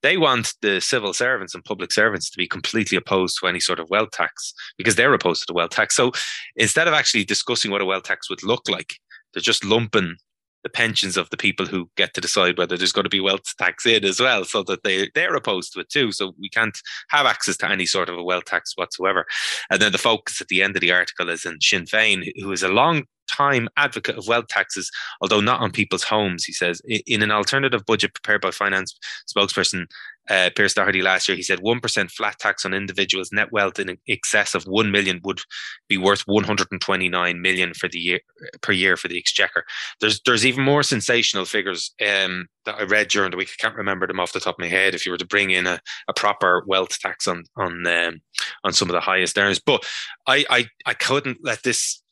[0.03, 3.79] they want the civil servants and public servants to be completely opposed to any sort
[3.79, 5.95] of wealth tax because they're opposed to the wealth tax.
[5.95, 6.13] So
[6.57, 8.95] instead of actually discussing what a wealth tax would look like,
[9.33, 10.17] they're just lumping
[10.63, 13.57] the pensions of the people who get to decide whether there's going to be wealth
[13.59, 16.13] tax in as well, so that they they're opposed to it too.
[16.13, 19.25] So we can't have access to any sort of a wealth tax whatsoever.
[19.71, 22.53] And then the focus at the end of the article is in Sinn Féin, who
[22.53, 26.81] is a long time advocate of wealth taxes, although not on people's homes, he says.
[27.07, 29.87] In an alternative budget prepared by finance spokesperson
[30.31, 33.99] uh, Pearse Doherty last year, he said 1% flat tax on individuals' net wealth in
[34.07, 35.41] excess of 1 million would
[35.89, 38.21] be worth 129 million for the year
[38.61, 39.65] per year for the exchequer.
[40.01, 43.51] There's there's even more sensational figures um, that I read during the week.
[43.51, 44.95] I can't remember them off the top of my head.
[44.95, 48.21] If you were to bring in a, a proper wealth tax on on um,
[48.63, 49.85] on some of the highest earners, but
[50.29, 52.03] I, I I couldn't let this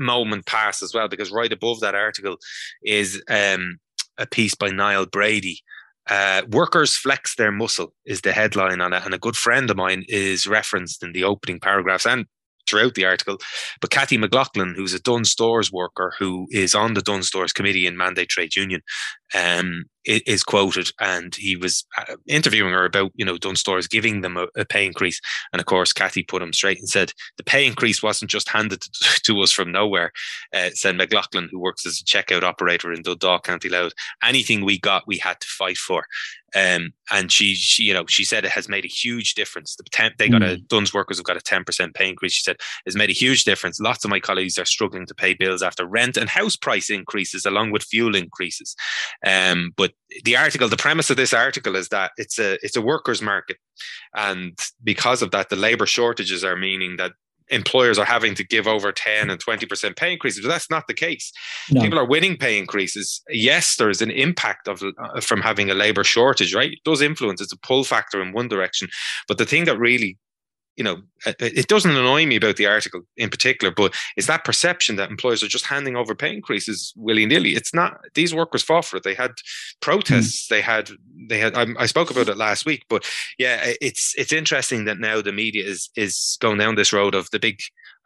[0.00, 2.36] moment pass as well because right above that article
[2.82, 3.76] is um,
[4.18, 5.60] a piece by Niall Brady
[6.08, 9.76] uh, workers flex their muscle is the headline on it, and a good friend of
[9.76, 12.26] mine is referenced in the opening paragraphs and
[12.68, 13.38] throughout the article.
[13.80, 17.86] But Kathy McLaughlin, who's a Dunnes Stores worker who is on the Dunnes Stores committee
[17.86, 18.80] in Mandate Trade Union,
[19.34, 24.20] um, is quoted, and he was uh, interviewing her about you know Dunnes Stores giving
[24.20, 25.20] them a, a, pay increase,
[25.52, 28.80] and of course Kathy put him straight and said the pay increase wasn't just handed
[29.24, 30.12] to, us from nowhere.
[30.54, 33.92] Uh, said McLaughlin, who works as a checkout operator in Dundalk County Louth,
[34.22, 36.04] anything we got we had to fight for.
[36.54, 39.76] Um, and she, she, you know, she said it has made a huge difference.
[39.76, 40.52] The temp, they got mm.
[40.52, 40.62] a hmm.
[40.68, 42.32] Dunnes workers have got a ten percent pay increase.
[42.32, 43.80] She said has made a huge difference.
[43.80, 47.44] Lots of my colleagues are struggling to pay bills after rent and house price increases,
[47.44, 48.74] along with fuel increases.
[49.24, 49.92] Um, but
[50.24, 53.58] the article, the premise of this article is that it's a it's a workers' market,
[54.14, 57.12] and because of that, the labour shortages are meaning that
[57.50, 60.94] employers are having to give over 10 and 20% pay increases but that's not the
[60.94, 61.32] case.
[61.70, 61.80] No.
[61.82, 63.20] people are winning pay increases.
[63.28, 66.72] Yes there's an impact of uh, from having a labor shortage right?
[66.72, 68.88] It does influence it's a pull factor in one direction.
[69.26, 70.16] But the thing that really
[70.80, 74.96] you know, it doesn't annoy me about the article in particular, but it's that perception
[74.96, 77.50] that employers are just handing over pay increases willy nilly.
[77.50, 78.00] It's not.
[78.14, 79.02] These workers fought for it.
[79.02, 79.32] They had
[79.82, 80.46] protests.
[80.46, 80.48] Mm.
[80.48, 80.90] They had.
[81.28, 81.54] They had.
[81.54, 83.06] I, I, spoke about it last week, but
[83.38, 87.28] yeah, it's it's interesting that now the media is is going down this road of
[87.30, 87.60] the big.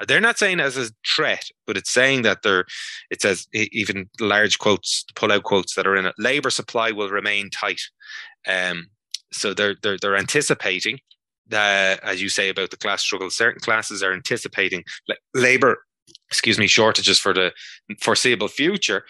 [0.08, 2.64] They're not saying as a threat, but it's saying that they're.
[3.08, 6.16] It says even large quotes, pull out quotes that are in it.
[6.18, 7.82] Labor supply will remain tight.
[8.48, 8.88] Um,
[9.30, 10.98] so they're they're they're anticipating
[11.48, 14.84] that, as you say about the class struggle, certain classes are anticipating
[15.34, 15.78] labor
[16.30, 17.52] excuse me shortages for the
[18.00, 19.04] foreseeable future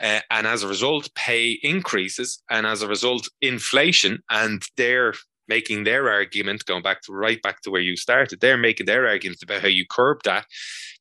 [0.00, 5.12] uh, and as a result pay increases and as a result inflation and they're
[5.48, 9.06] making their argument going back to right back to where you started they're making their
[9.06, 10.46] argument about how you curb that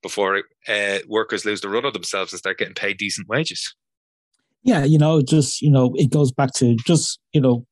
[0.02, 3.76] before uh, workers lose the run of themselves and start getting paid decent wages.
[4.64, 7.66] Yeah you know just you know it goes back to just you know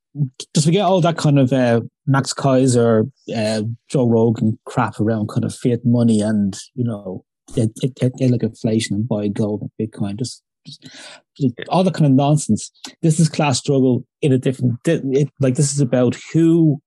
[0.53, 5.43] just forget all that kind of uh, Max Keiser, uh, Joe Rogan crap around kind
[5.43, 7.23] of fiat money and you know,
[7.55, 10.17] it, it, it, like inflation and buy gold and Bitcoin.
[10.17, 12.71] Just, just, all that kind of nonsense.
[13.01, 14.79] This is class struggle in a different.
[14.85, 16.81] It, like this is about who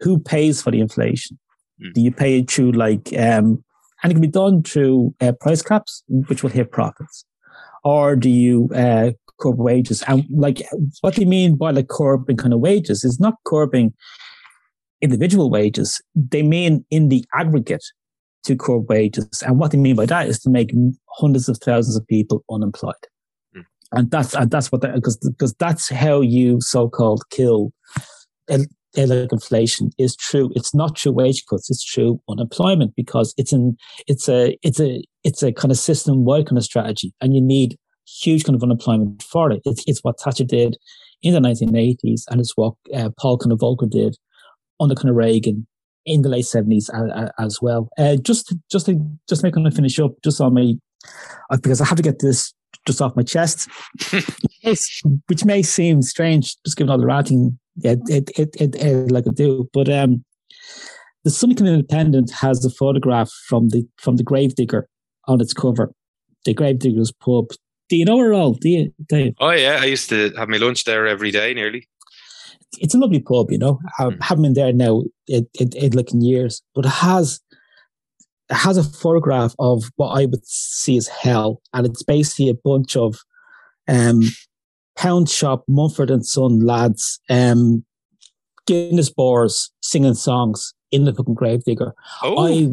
[0.00, 1.38] who pays for the inflation.
[1.82, 1.92] Mm.
[1.94, 3.62] Do you pay it through like um,
[4.02, 7.24] and it can be done through uh, price caps, which will hit profits,
[7.84, 10.02] or do you uh, curb wages.
[10.06, 10.62] And like,
[11.00, 13.92] what they mean by like curbing kind of wages is not curbing
[15.00, 16.00] individual wages.
[16.14, 17.84] They mean in the aggregate
[18.44, 19.42] to curb wages.
[19.46, 20.72] And what they mean by that is to make
[21.08, 22.94] hundreds of thousands of people unemployed.
[23.56, 23.64] Mm.
[23.92, 27.72] And that's, and that's what that, because, because that's how you so-called kill
[28.96, 30.52] like inflation is true.
[30.54, 31.68] It's not true wage cuts.
[31.68, 33.76] It's true unemployment because it's an,
[34.06, 37.40] it's a, it's a, it's a kind of system wide kind of strategy and you
[37.40, 37.76] need
[38.06, 39.62] huge kind of unemployment for it.
[39.64, 40.76] It's, it's what Thatcher did
[41.22, 44.16] in the 1980s, and it's what uh, Paul kind of Volcker did
[44.80, 45.66] under kind of Reagan
[46.04, 47.88] in the late 70s as, as well.
[47.98, 50.78] Uh, just just to just make kind of finish up, just on me,
[51.50, 52.52] uh, because I have to get this
[52.86, 53.68] just off my chest,
[55.26, 59.32] which may seem strange, just given all the writing it, it, it, it, like I
[59.32, 60.24] do, but um,
[61.24, 64.88] the Sunday Independent has a photograph from the from the Gravedigger
[65.26, 65.92] on its cover,
[66.44, 67.46] the Gravedigger's pub
[67.88, 68.54] do you know her all?
[68.54, 69.34] Do you, Dave?
[69.38, 71.88] Oh yeah, I used to have my lunch there every day, nearly.
[72.78, 73.78] It's a lovely pub, you know.
[73.98, 74.22] I mm.
[74.22, 77.40] haven't been there now in, in, in like in years, but it has
[78.50, 82.54] it has a photograph of what I would see as hell, and it's basically a
[82.54, 83.16] bunch of
[83.88, 84.22] um,
[84.96, 87.84] pound shop Mumford and Son lads, um,
[88.66, 91.92] Guinness bars singing songs in the fucking Gravedigger.
[92.22, 92.46] Oh.
[92.46, 92.66] I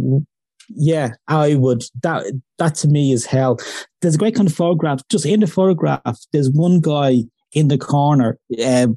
[0.75, 1.83] yeah, I would.
[2.03, 2.25] That
[2.57, 3.59] that to me is hell.
[4.01, 5.01] There's a great kind of photograph.
[5.09, 8.87] Just in the photograph, there's one guy in the corner, uh,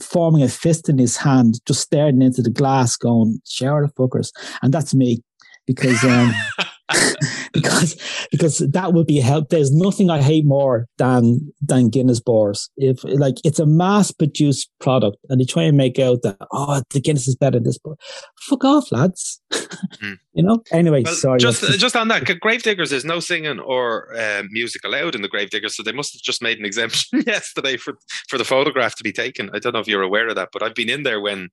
[0.00, 4.32] forming a fist in his hand, just staring into the glass, going "Shower the fuckers,"
[4.62, 5.22] and that's me
[5.66, 6.32] because um,
[7.52, 7.96] because
[8.30, 9.48] because that would be help.
[9.48, 12.70] There's nothing I hate more than than Guinness bars.
[12.76, 16.82] If like it's a mass produced product and they try and make out that oh
[16.90, 17.94] the Guinness is better than this, but
[18.40, 19.40] fuck off, lads.
[19.52, 20.18] Mm.
[20.32, 20.62] you know.
[20.70, 21.40] Anyway, well, sorry.
[21.40, 25.74] Just just on that, Gravediggers, there's no singing or uh, music allowed in the Gravediggers,
[25.74, 27.94] so they must have just made an exemption yesterday for
[28.28, 29.50] for the photograph to be taken.
[29.52, 31.48] I don't know if you're aware of that, but I've been in there when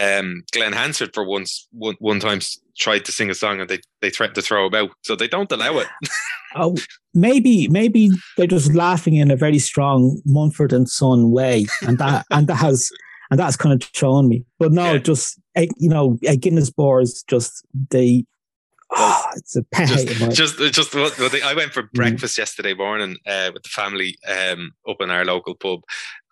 [0.00, 2.40] um, Glen Hansard for once one, one time
[2.76, 4.90] tried to sing a song and they, they threatened to throw him out.
[5.02, 5.88] So they don't allow it.
[6.56, 6.76] oh,
[7.12, 12.26] maybe maybe they're just laughing in a very strong Mumford and Son way, and that
[12.30, 12.90] and that has
[13.30, 14.44] and that's kind of shown me.
[14.58, 14.98] But no, yeah.
[14.98, 18.24] just eh, you know, eh, Guinness bars just they
[18.96, 19.86] Oh, it's a pain.
[19.86, 21.92] Just, just, just what, what I went for mm.
[21.92, 22.38] breakfast mm.
[22.38, 25.80] yesterday morning uh, with the family um, up in our local pub,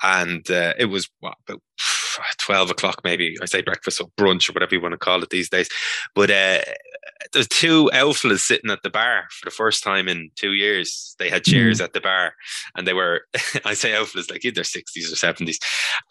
[0.03, 1.61] and uh, it was what, about
[2.39, 3.37] 12 o'clock, maybe.
[3.41, 5.69] I say breakfast or brunch or whatever you want to call it these days.
[6.15, 6.59] But uh,
[7.33, 11.15] there's two elflas sitting at the bar for the first time in two years.
[11.19, 11.85] They had chairs mm.
[11.85, 12.35] at the bar
[12.77, 13.23] and they were,
[13.65, 15.57] I say elflas like in their 60s or 70s,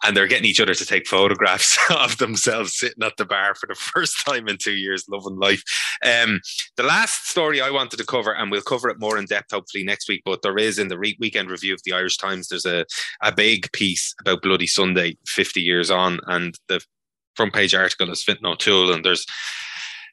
[0.04, 3.66] and they're getting each other to take photographs of themselves sitting at the bar for
[3.66, 5.62] the first time in two years, loving life.
[6.04, 6.40] Um,
[6.76, 9.84] the last story I wanted to cover, and we'll cover it more in depth hopefully
[9.84, 12.66] next week, but there is in the re- weekend review of the Irish Times, there's
[12.66, 12.84] a,
[13.22, 16.80] a big piece about Bloody Sunday 50 years on, and the
[17.34, 19.26] front page article is Fintan O'Toole, and there's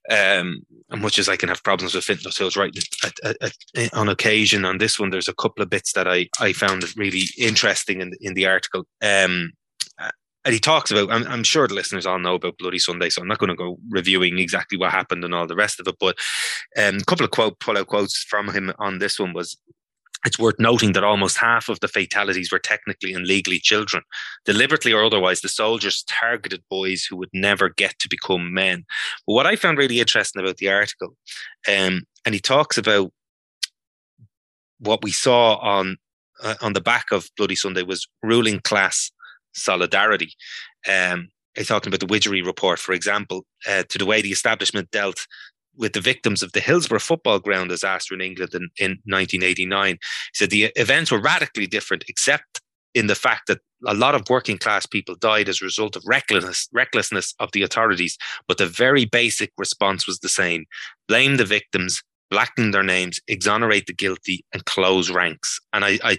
[0.10, 4.10] um, much as I can have problems with Fintan Hills writing at, at, at, on
[4.10, 8.02] occasion, on this one, there's a couple of bits that I, I found really interesting
[8.02, 8.86] in, in the article.
[9.02, 9.52] Um,
[10.46, 13.22] and he talks about, I'm, I'm, sure the listeners all know about Bloody Sunday, so
[13.22, 15.96] I'm not going to go reviewing exactly what happened and all the rest of it.
[16.00, 16.18] But
[16.78, 19.58] um, a couple of quote pull out quotes from him on this one was
[20.26, 24.04] it's worth noting that almost half of the fatalities were technically and legally children.
[24.46, 28.86] Deliberately or otherwise, the soldiers targeted boys who would never get to become men.
[29.26, 31.16] But what I found really interesting about the article,
[31.68, 33.12] um, and he talks about
[34.80, 35.98] what we saw on
[36.42, 39.12] uh, on the back of Bloody Sunday was ruling class
[39.54, 40.34] solidarity.
[40.90, 44.92] Um, he's talking about the Widgery report, for example, uh, to the way the establishment
[44.92, 45.26] dealt
[45.76, 49.94] with the victims of the Hillsborough football ground disaster in England in, in 1989.
[49.94, 50.00] He
[50.34, 52.62] said the events were radically different, except
[52.94, 56.04] in the fact that a lot of working class people died as a result of
[56.06, 58.18] recklessness, recklessness of the authorities.
[58.48, 60.66] But the very basic response was the same:
[61.08, 65.60] blame the victims, blacken their names, exonerate the guilty, and close ranks.
[65.72, 66.18] And I, I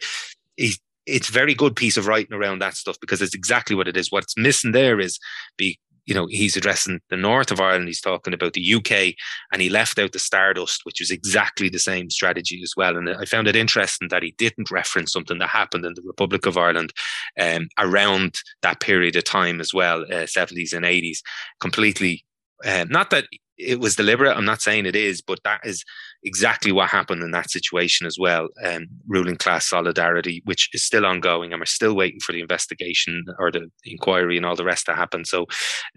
[1.07, 4.12] it's very good piece of writing around that stuff because it's exactly what it is.
[4.12, 5.18] What's missing there is
[5.57, 7.88] be you know, he's addressing the north of Ireland.
[7.88, 9.14] He's talking about the UK,
[9.53, 12.96] and he left out the Stardust, which was exactly the same strategy as well.
[12.96, 16.46] And I found it interesting that he didn't reference something that happened in the Republic
[16.46, 16.92] of Ireland
[17.40, 21.18] um, around that period of time as well, uh, 70s and 80s.
[21.61, 22.24] Completely,
[22.64, 23.26] uh, not that
[23.66, 24.36] it was deliberate.
[24.36, 25.84] I'm not saying it is, but that is
[26.22, 28.48] exactly what happened in that situation as well.
[28.64, 33.24] Um, ruling class solidarity, which is still ongoing, and we're still waiting for the investigation
[33.38, 35.24] or the inquiry and all the rest to happen.
[35.24, 35.46] So,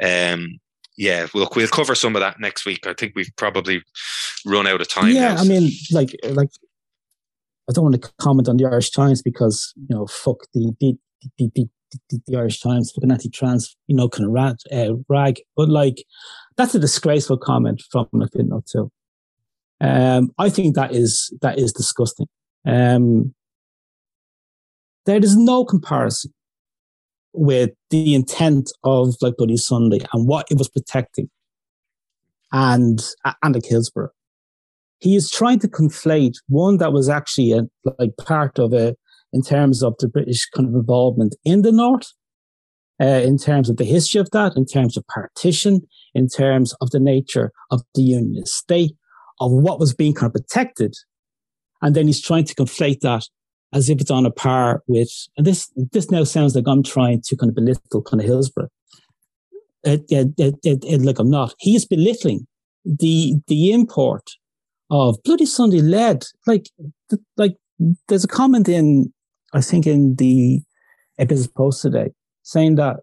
[0.03, 0.59] um,
[0.97, 2.85] yeah, we'll we'll cover some of that next week.
[2.85, 3.81] I think we've probably
[4.45, 5.09] run out of time.
[5.09, 5.41] Yeah, now.
[5.41, 6.49] I mean, like, like
[7.69, 10.97] I don't want to comment on the Irish Times because you know, fuck the the
[11.37, 11.69] the, the,
[12.09, 15.41] the, the Irish Times, fucking anti-trans, you know, kind of rat, uh, rag.
[15.55, 16.03] But like,
[16.57, 18.91] that's a disgraceful comment from McFinno too.
[19.81, 22.27] Um, I think that is that is disgusting.
[22.65, 23.33] Um,
[25.05, 26.33] there is no comparison
[27.33, 31.29] with the intent of like Bloody Sunday and what it was protecting,
[32.51, 33.03] and
[33.41, 34.11] and like Hillsborough.
[34.99, 37.63] He is trying to conflate one that was actually a,
[37.99, 38.95] like part of a
[39.33, 42.13] in terms of the British kind of involvement in the North,
[43.01, 45.81] uh, in terms of the history of that, in terms of partition,
[46.13, 48.95] in terms of the nature of the Union state,
[49.39, 50.93] of what was being kind of protected.
[51.81, 53.27] And then he's trying to conflate that
[53.73, 57.21] as if it's on a par with, and this, this now sounds like I'm trying
[57.25, 58.69] to kind of belittle kind of Hillsborough.
[59.83, 61.55] It, like I'm not.
[61.59, 62.47] He is belittling
[62.85, 64.29] the, the import
[64.89, 66.67] of Bloody Sunday led, like,
[67.35, 67.55] like
[68.07, 69.11] there's a comment in,
[69.53, 70.61] I think in the
[71.17, 72.11] Business Post today
[72.43, 72.97] saying that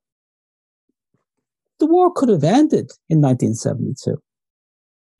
[1.81, 4.17] the war could have ended in 1972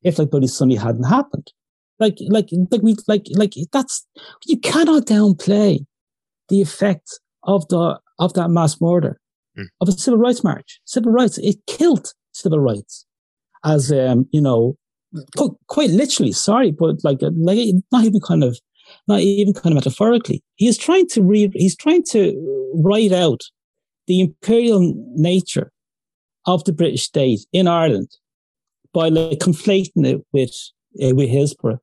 [0.03, 1.51] if like Bloody Sunday hadn't happened.
[1.99, 4.07] Like, like, like we, like, like that's,
[4.45, 5.85] you cannot downplay
[6.49, 9.19] the effect of the, of that mass murder
[9.57, 9.65] mm.
[9.79, 10.79] of a civil rights march.
[10.85, 13.05] Civil rights, it killed civil rights
[13.63, 14.75] as, um, you know,
[15.67, 17.59] quite literally, sorry, but like, like
[17.91, 18.57] not even kind of,
[19.07, 20.41] not even kind of metaphorically.
[20.55, 23.41] He is trying to read, he's trying to write out
[24.07, 25.71] the imperial nature
[26.45, 28.09] of the British state in Ireland
[28.93, 30.53] by like conflating it with
[31.03, 31.79] uh, with Hillsborough.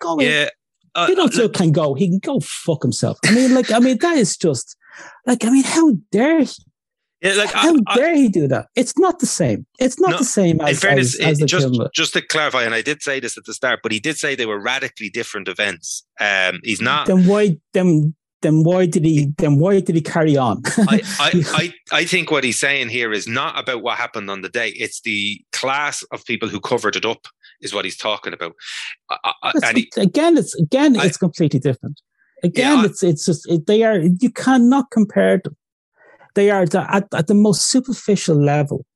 [0.00, 0.48] Go yeah.
[0.94, 1.94] Uh, know, uh, can go.
[1.94, 3.18] He can go fuck himself.
[3.24, 4.76] I mean, like, I mean, that is just
[5.24, 6.64] like, I mean, how dare he?
[7.22, 8.66] Yeah, like, how I, dare I, he do that?
[8.74, 9.66] It's not the same.
[9.78, 12.74] It's not no, the same as, in fairness, as, as just, just to clarify, and
[12.74, 15.46] I did say this at the start, but he did say they were radically different
[15.46, 16.04] events.
[16.18, 17.06] Um, he's not.
[17.06, 17.58] Then why?
[17.72, 20.62] Then then why did he then why did he carry on?
[20.78, 21.44] I, I,
[21.92, 24.70] I, I think what he's saying here is not about what happened on the day.
[24.70, 27.26] It's the class of people who covered it up
[27.60, 28.54] is what he's talking about.
[29.74, 32.00] He, again, it's again I, it's completely different.
[32.42, 35.56] Again, yeah, it's it's just it, they are you cannot compare them.
[36.34, 38.86] They are the, at at the most superficial level.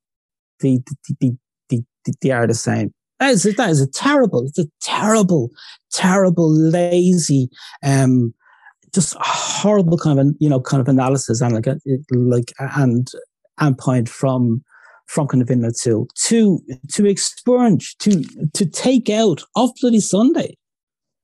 [0.59, 1.37] The the, the,
[1.69, 2.93] the, the they are the same.
[3.19, 4.45] That is that is a terrible.
[4.45, 5.51] It's a terrible,
[5.91, 7.49] terrible, lazy.
[7.83, 8.33] um
[8.95, 11.67] just horrible kind of you know kind of analysis and like
[12.11, 13.11] like and
[13.59, 14.63] and point from
[15.05, 18.23] from kind of in to to to expunge to
[18.53, 20.57] to take out of bloody Sunday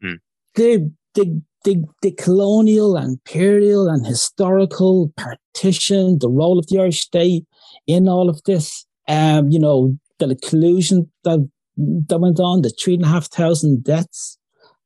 [0.03, 0.17] mm.
[0.55, 7.01] the the the the colonial and imperial and historical partition, the role of the Irish
[7.01, 7.45] state
[7.87, 11.47] in all of this, um, you know, the collusion that
[11.77, 14.37] that went on, the three and a half thousand deaths,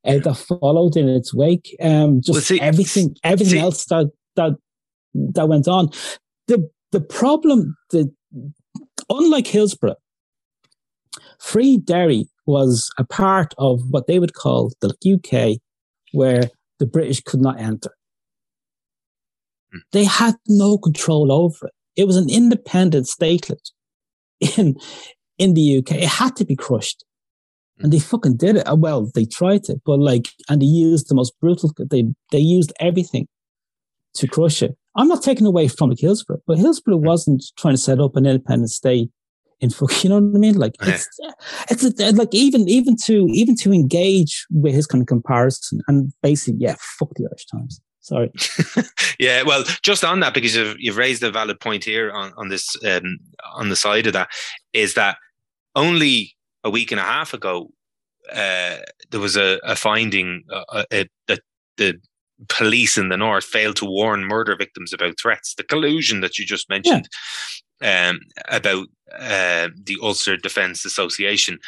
[0.06, 1.76] uh, that followed in its wake.
[1.82, 4.53] Um, just well, see, everything, everything see, else that that
[5.14, 5.89] that went on.
[6.47, 8.12] The the problem, the
[9.10, 9.95] unlike Hillsborough,
[11.39, 15.60] Free Derry was a part of what they would call the UK,
[16.12, 16.43] where
[16.80, 17.91] the British could not enter.
[19.72, 19.80] Hmm.
[19.91, 21.74] They had no control over it.
[21.95, 23.72] It was an independent statelet
[24.58, 24.76] in
[25.38, 25.91] in the UK.
[25.93, 27.03] It had to be crushed
[27.80, 28.67] and they fucking did it.
[28.67, 31.71] Uh, well, they tried to, but like, and they used the most brutal.
[31.78, 33.28] They they used everything
[34.15, 34.78] to crush it.
[34.95, 38.26] I'm not taking away from like Hillsborough, but Hillsborough wasn't trying to set up an
[38.26, 39.09] independent state
[39.59, 39.91] in fuck.
[40.03, 40.55] You know what I mean?
[40.55, 41.19] Like it's
[41.69, 46.13] it's a, like even even to even to engage with his kind of comparison and
[46.23, 47.82] basically, yeah, fuck the Irish Times.
[47.99, 48.32] Sorry.
[49.19, 52.49] yeah, well, just on that because you've, you've raised a valid point here on on
[52.49, 53.17] this um,
[53.53, 54.30] on the side of that
[54.73, 55.17] is that
[55.76, 56.35] only
[56.65, 57.69] a week and a half ago,
[58.33, 58.77] uh,
[59.11, 60.83] there was a, a finding uh,
[61.27, 61.41] that
[61.77, 62.01] the
[62.49, 65.53] police in the north failed to warn murder victims about threats.
[65.55, 67.07] The collusion that you just mentioned
[67.81, 68.09] yeah.
[68.09, 68.19] um,
[68.49, 71.59] about uh, the Ulster Defence Association,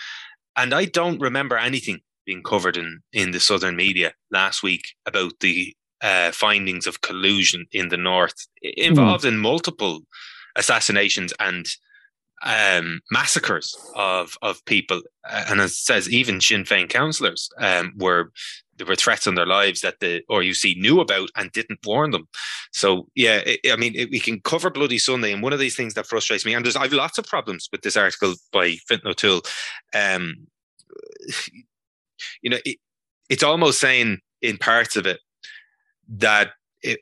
[0.57, 5.33] and I don't remember anything being covered in in the southern media last week about
[5.39, 9.29] the uh, findings of collusion in the north involved mm.
[9.29, 10.01] in multiple
[10.55, 11.67] assassinations and
[12.43, 18.31] um, massacres of of people, and it says even Sinn Féin councillors um, were
[18.77, 20.22] there were threats on their lives that the
[20.53, 22.27] see knew about and didn't warn them.
[22.72, 25.76] So yeah, it, I mean it, we can cover Bloody Sunday, and one of these
[25.76, 29.09] things that frustrates me, and there's I've lots of problems with this article by Fintan
[29.09, 29.41] O'Toole.
[29.95, 30.47] Um,
[32.41, 32.77] you know, it,
[33.30, 35.19] it's almost saying in parts of it
[36.09, 36.51] that
[36.81, 36.99] it,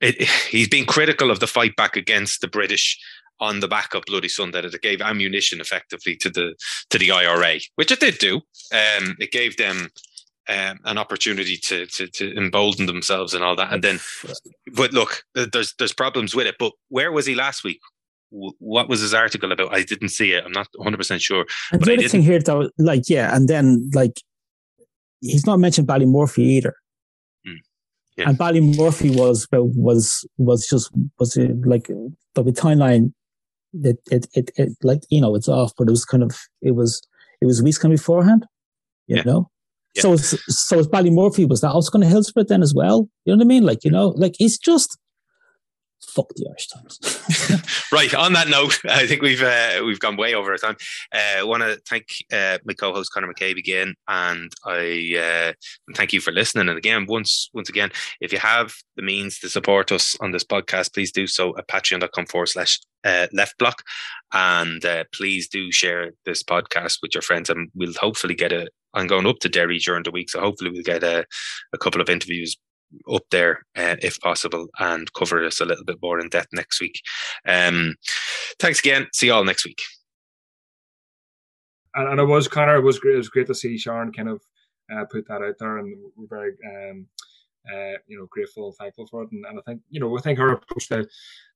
[0.00, 2.98] it, he's been critical of the fight back against the British
[3.40, 6.54] on the back of Bloody Sunday that it gave ammunition effectively to the
[6.90, 8.36] to the IRA, which it did do.
[8.72, 9.90] Um, it gave them
[10.48, 13.72] um, an opportunity to, to to embolden themselves and all that.
[13.72, 14.00] And then,
[14.74, 16.56] but look, there's there's problems with it.
[16.58, 17.80] But where was he last week?
[18.30, 19.72] What was his article about?
[19.72, 20.44] I didn't see it.
[20.44, 21.46] I'm not 100 percent sure.
[21.72, 24.20] And the other thing here, though, like yeah, and then like
[25.20, 26.74] he's not mentioned Ballymurphy either.
[28.18, 28.30] Yeah.
[28.30, 30.90] And Ballymurphy was was was just
[31.20, 33.12] was uh, like the timeline.
[33.72, 36.72] It, it it it like you know it's off, but it was kind of it
[36.72, 37.00] was
[37.40, 38.44] it was weeks kind of beforehand,
[39.06, 39.22] you yeah.
[39.22, 39.50] know.
[39.94, 40.02] Yeah.
[40.02, 43.08] So so Ballymurphy was that also going to Hillsborough then as well.
[43.24, 43.62] You know what I mean?
[43.62, 44.98] Like you know, like it's just
[46.00, 46.98] fuck the Irish Times.
[47.92, 48.14] right.
[48.14, 50.76] On that note, I think we've uh, we've gone way over our time.
[51.12, 56.12] Uh, I want to thank uh, my co-host Conor McCabe again, and I uh, thank
[56.12, 56.68] you for listening.
[56.68, 60.44] And again, once once again, if you have the means to support us on this
[60.44, 63.82] podcast, please do so at patreon.com forward slash uh, left bloc.
[64.32, 68.68] And uh, please do share this podcast with your friends, and we'll hopefully get a.
[68.94, 71.26] I'm going up to Derry during the week, so hopefully we'll get a,
[71.74, 72.56] a couple of interviews
[73.12, 76.80] up there uh, if possible and cover this a little bit more in depth next
[76.80, 77.00] week.
[77.46, 77.94] Um,
[78.58, 79.06] thanks again.
[79.12, 79.82] See you all next week.
[81.94, 82.76] And, and it was Conor.
[82.76, 83.14] It was great.
[83.14, 84.40] It was great to see Sharon kind of
[84.92, 87.06] uh, put that out there, and we're very um,
[87.70, 89.32] uh, you know grateful and thankful for it.
[89.32, 91.06] And, and, I think you know I think her approach to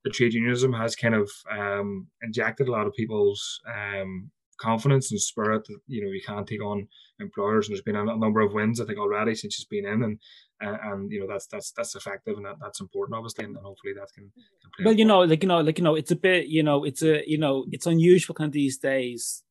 [0.05, 4.31] the trade unionism has kind of um, injected a lot of people's um,
[4.63, 7.69] confidence and spirit that you know you can take on employers.
[7.69, 10.19] And there's been a, number of wins I think already since she's been in, and
[10.61, 13.65] and, and you know that's that's that's effective and that, that's important obviously, and, and
[13.65, 14.31] hopefully that can.
[14.77, 16.85] can well, you know, like you know, like you know, it's a bit you know,
[16.85, 19.43] it's a you know, it's unusual kind of these days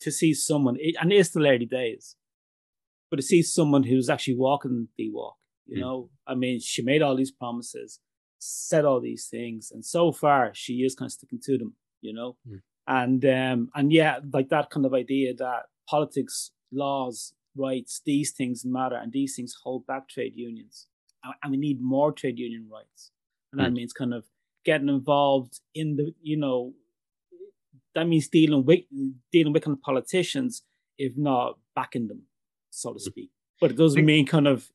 [0.00, 2.16] to see someone, and it's the early days,
[3.10, 5.36] but to see someone who's actually walking the walk.
[5.66, 5.80] You mm.
[5.80, 8.00] know, I mean, she made all these promises,
[8.38, 11.74] said all these things, and so far she is kind of sticking to them.
[12.00, 17.34] You know, mm and um, and yeah, like that kind of idea that politics, laws,
[17.54, 20.86] rights, these things matter, and these things hold back trade unions,
[21.42, 23.12] and we need more trade union rights,
[23.52, 23.74] and that mm.
[23.74, 24.24] means kind of
[24.64, 26.72] getting involved in the, you know,
[27.94, 28.80] that means dealing with
[29.30, 30.62] dealing with kind of politicians,
[30.96, 32.22] if not backing them,
[32.70, 33.10] so to hmm.
[33.10, 33.30] speak.
[33.60, 34.70] But it doesn't mean kind of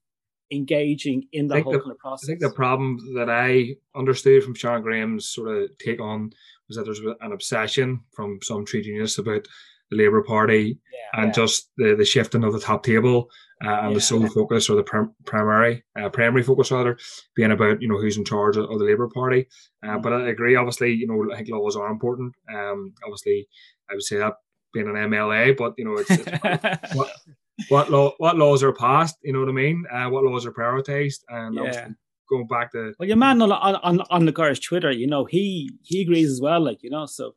[0.53, 2.27] engaging in the whole the, kind of process.
[2.27, 6.31] I think the problem that I understood from Sharon Graham's sort of take on
[6.67, 9.47] was that there's an obsession from some trade unionists about
[9.89, 11.33] the Labour Party yeah, and yeah.
[11.33, 13.29] just the, the shifting of the top table
[13.63, 16.97] uh, and yeah, the sole focus or the prim- primary uh, primary focus rather
[17.35, 19.47] being about you know who's in charge of, of the Labour Party.
[19.83, 20.01] Uh, mm-hmm.
[20.01, 22.33] But I agree, obviously, you know I think laws are important.
[22.53, 23.47] Um, obviously,
[23.89, 24.33] I would say that
[24.73, 27.11] being an MLA, but you know it's, it's
[27.69, 29.17] what, what law what laws are passed.
[29.23, 29.85] You know what I mean?
[29.91, 31.89] Uh, what laws are prioritised, and yeah
[32.33, 35.71] going back to well, your man on on on the guy's Twitter, you know, he
[35.83, 37.05] he agrees as well, like you know.
[37.05, 37.35] So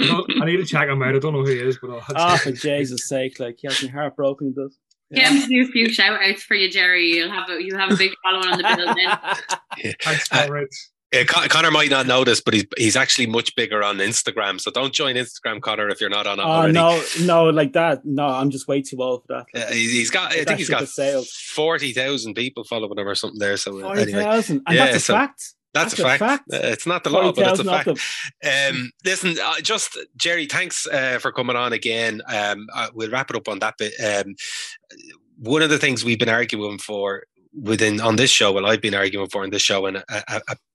[0.00, 1.14] I need to check him out.
[1.14, 3.82] I don't know who he is, but I'll oh, for Jesus' sake, like he has
[3.82, 4.48] me heartbroken.
[4.48, 4.78] He does.
[5.10, 5.20] Yeah.
[5.20, 7.06] Get him to do a few shout outs for you, Gerry.
[7.06, 8.96] You'll have a you have a big following on the bill then.
[9.78, 9.92] yeah.
[10.02, 10.48] Thanks, uh,
[11.16, 14.60] yeah, Con- Conor might not know this, but he's he's actually much bigger on Instagram.
[14.60, 16.42] So don't join Instagram, Conor, if you're not on it.
[16.42, 18.04] Oh no, no, like that.
[18.04, 19.46] No, I'm just way too old for that.
[19.54, 20.32] Like, he's got.
[20.32, 23.56] I think he's got forty thousand people following him or something there.
[23.56, 24.62] So uh, forty thousand, anyway.
[24.66, 25.54] and yeah, that's a so fact.
[25.74, 26.20] That's, that's a, fact.
[26.20, 26.44] fact.
[26.52, 27.88] Uh, it's not the law, but it's a fact.
[28.44, 32.22] Um, listen, uh, just Gerry, thanks uh, for coming on again.
[32.32, 33.92] Um, uh, we'll wrap it up on that bit.
[34.02, 34.36] Um,
[35.38, 37.24] one of the things we've been arguing for
[37.62, 40.02] within on this show, well, I've been arguing for in this show and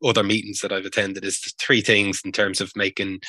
[0.03, 3.19] other meetings that I've attended is three things in terms of making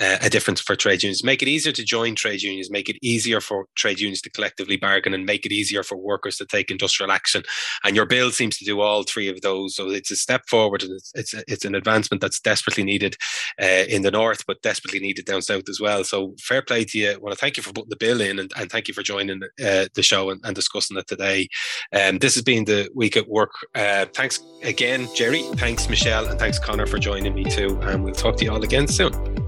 [0.00, 1.24] uh, a difference for trade unions.
[1.24, 4.76] Make it easier to join trade unions, make it easier for trade unions to collectively
[4.76, 7.42] bargain, and make it easier for workers to take industrial action.
[7.84, 9.76] And your bill seems to do all three of those.
[9.76, 13.16] So it's a step forward, and it's it's, it's an advancement that's desperately needed
[13.60, 16.04] uh, in the north, but desperately needed down south as well.
[16.04, 17.10] So fair play to you.
[17.12, 19.02] I want to thank you for putting the bill in, and, and thank you for
[19.02, 21.48] joining uh, the show and, and, discussing it today.
[21.92, 23.52] Um, this has been the week at work.
[23.74, 25.42] Uh, thanks again, Gerry.
[25.56, 26.26] Thanks, Michelle.
[26.26, 27.78] And thanks, Conor, for joining me too.
[27.82, 29.41] And we'll talk to you all again soon.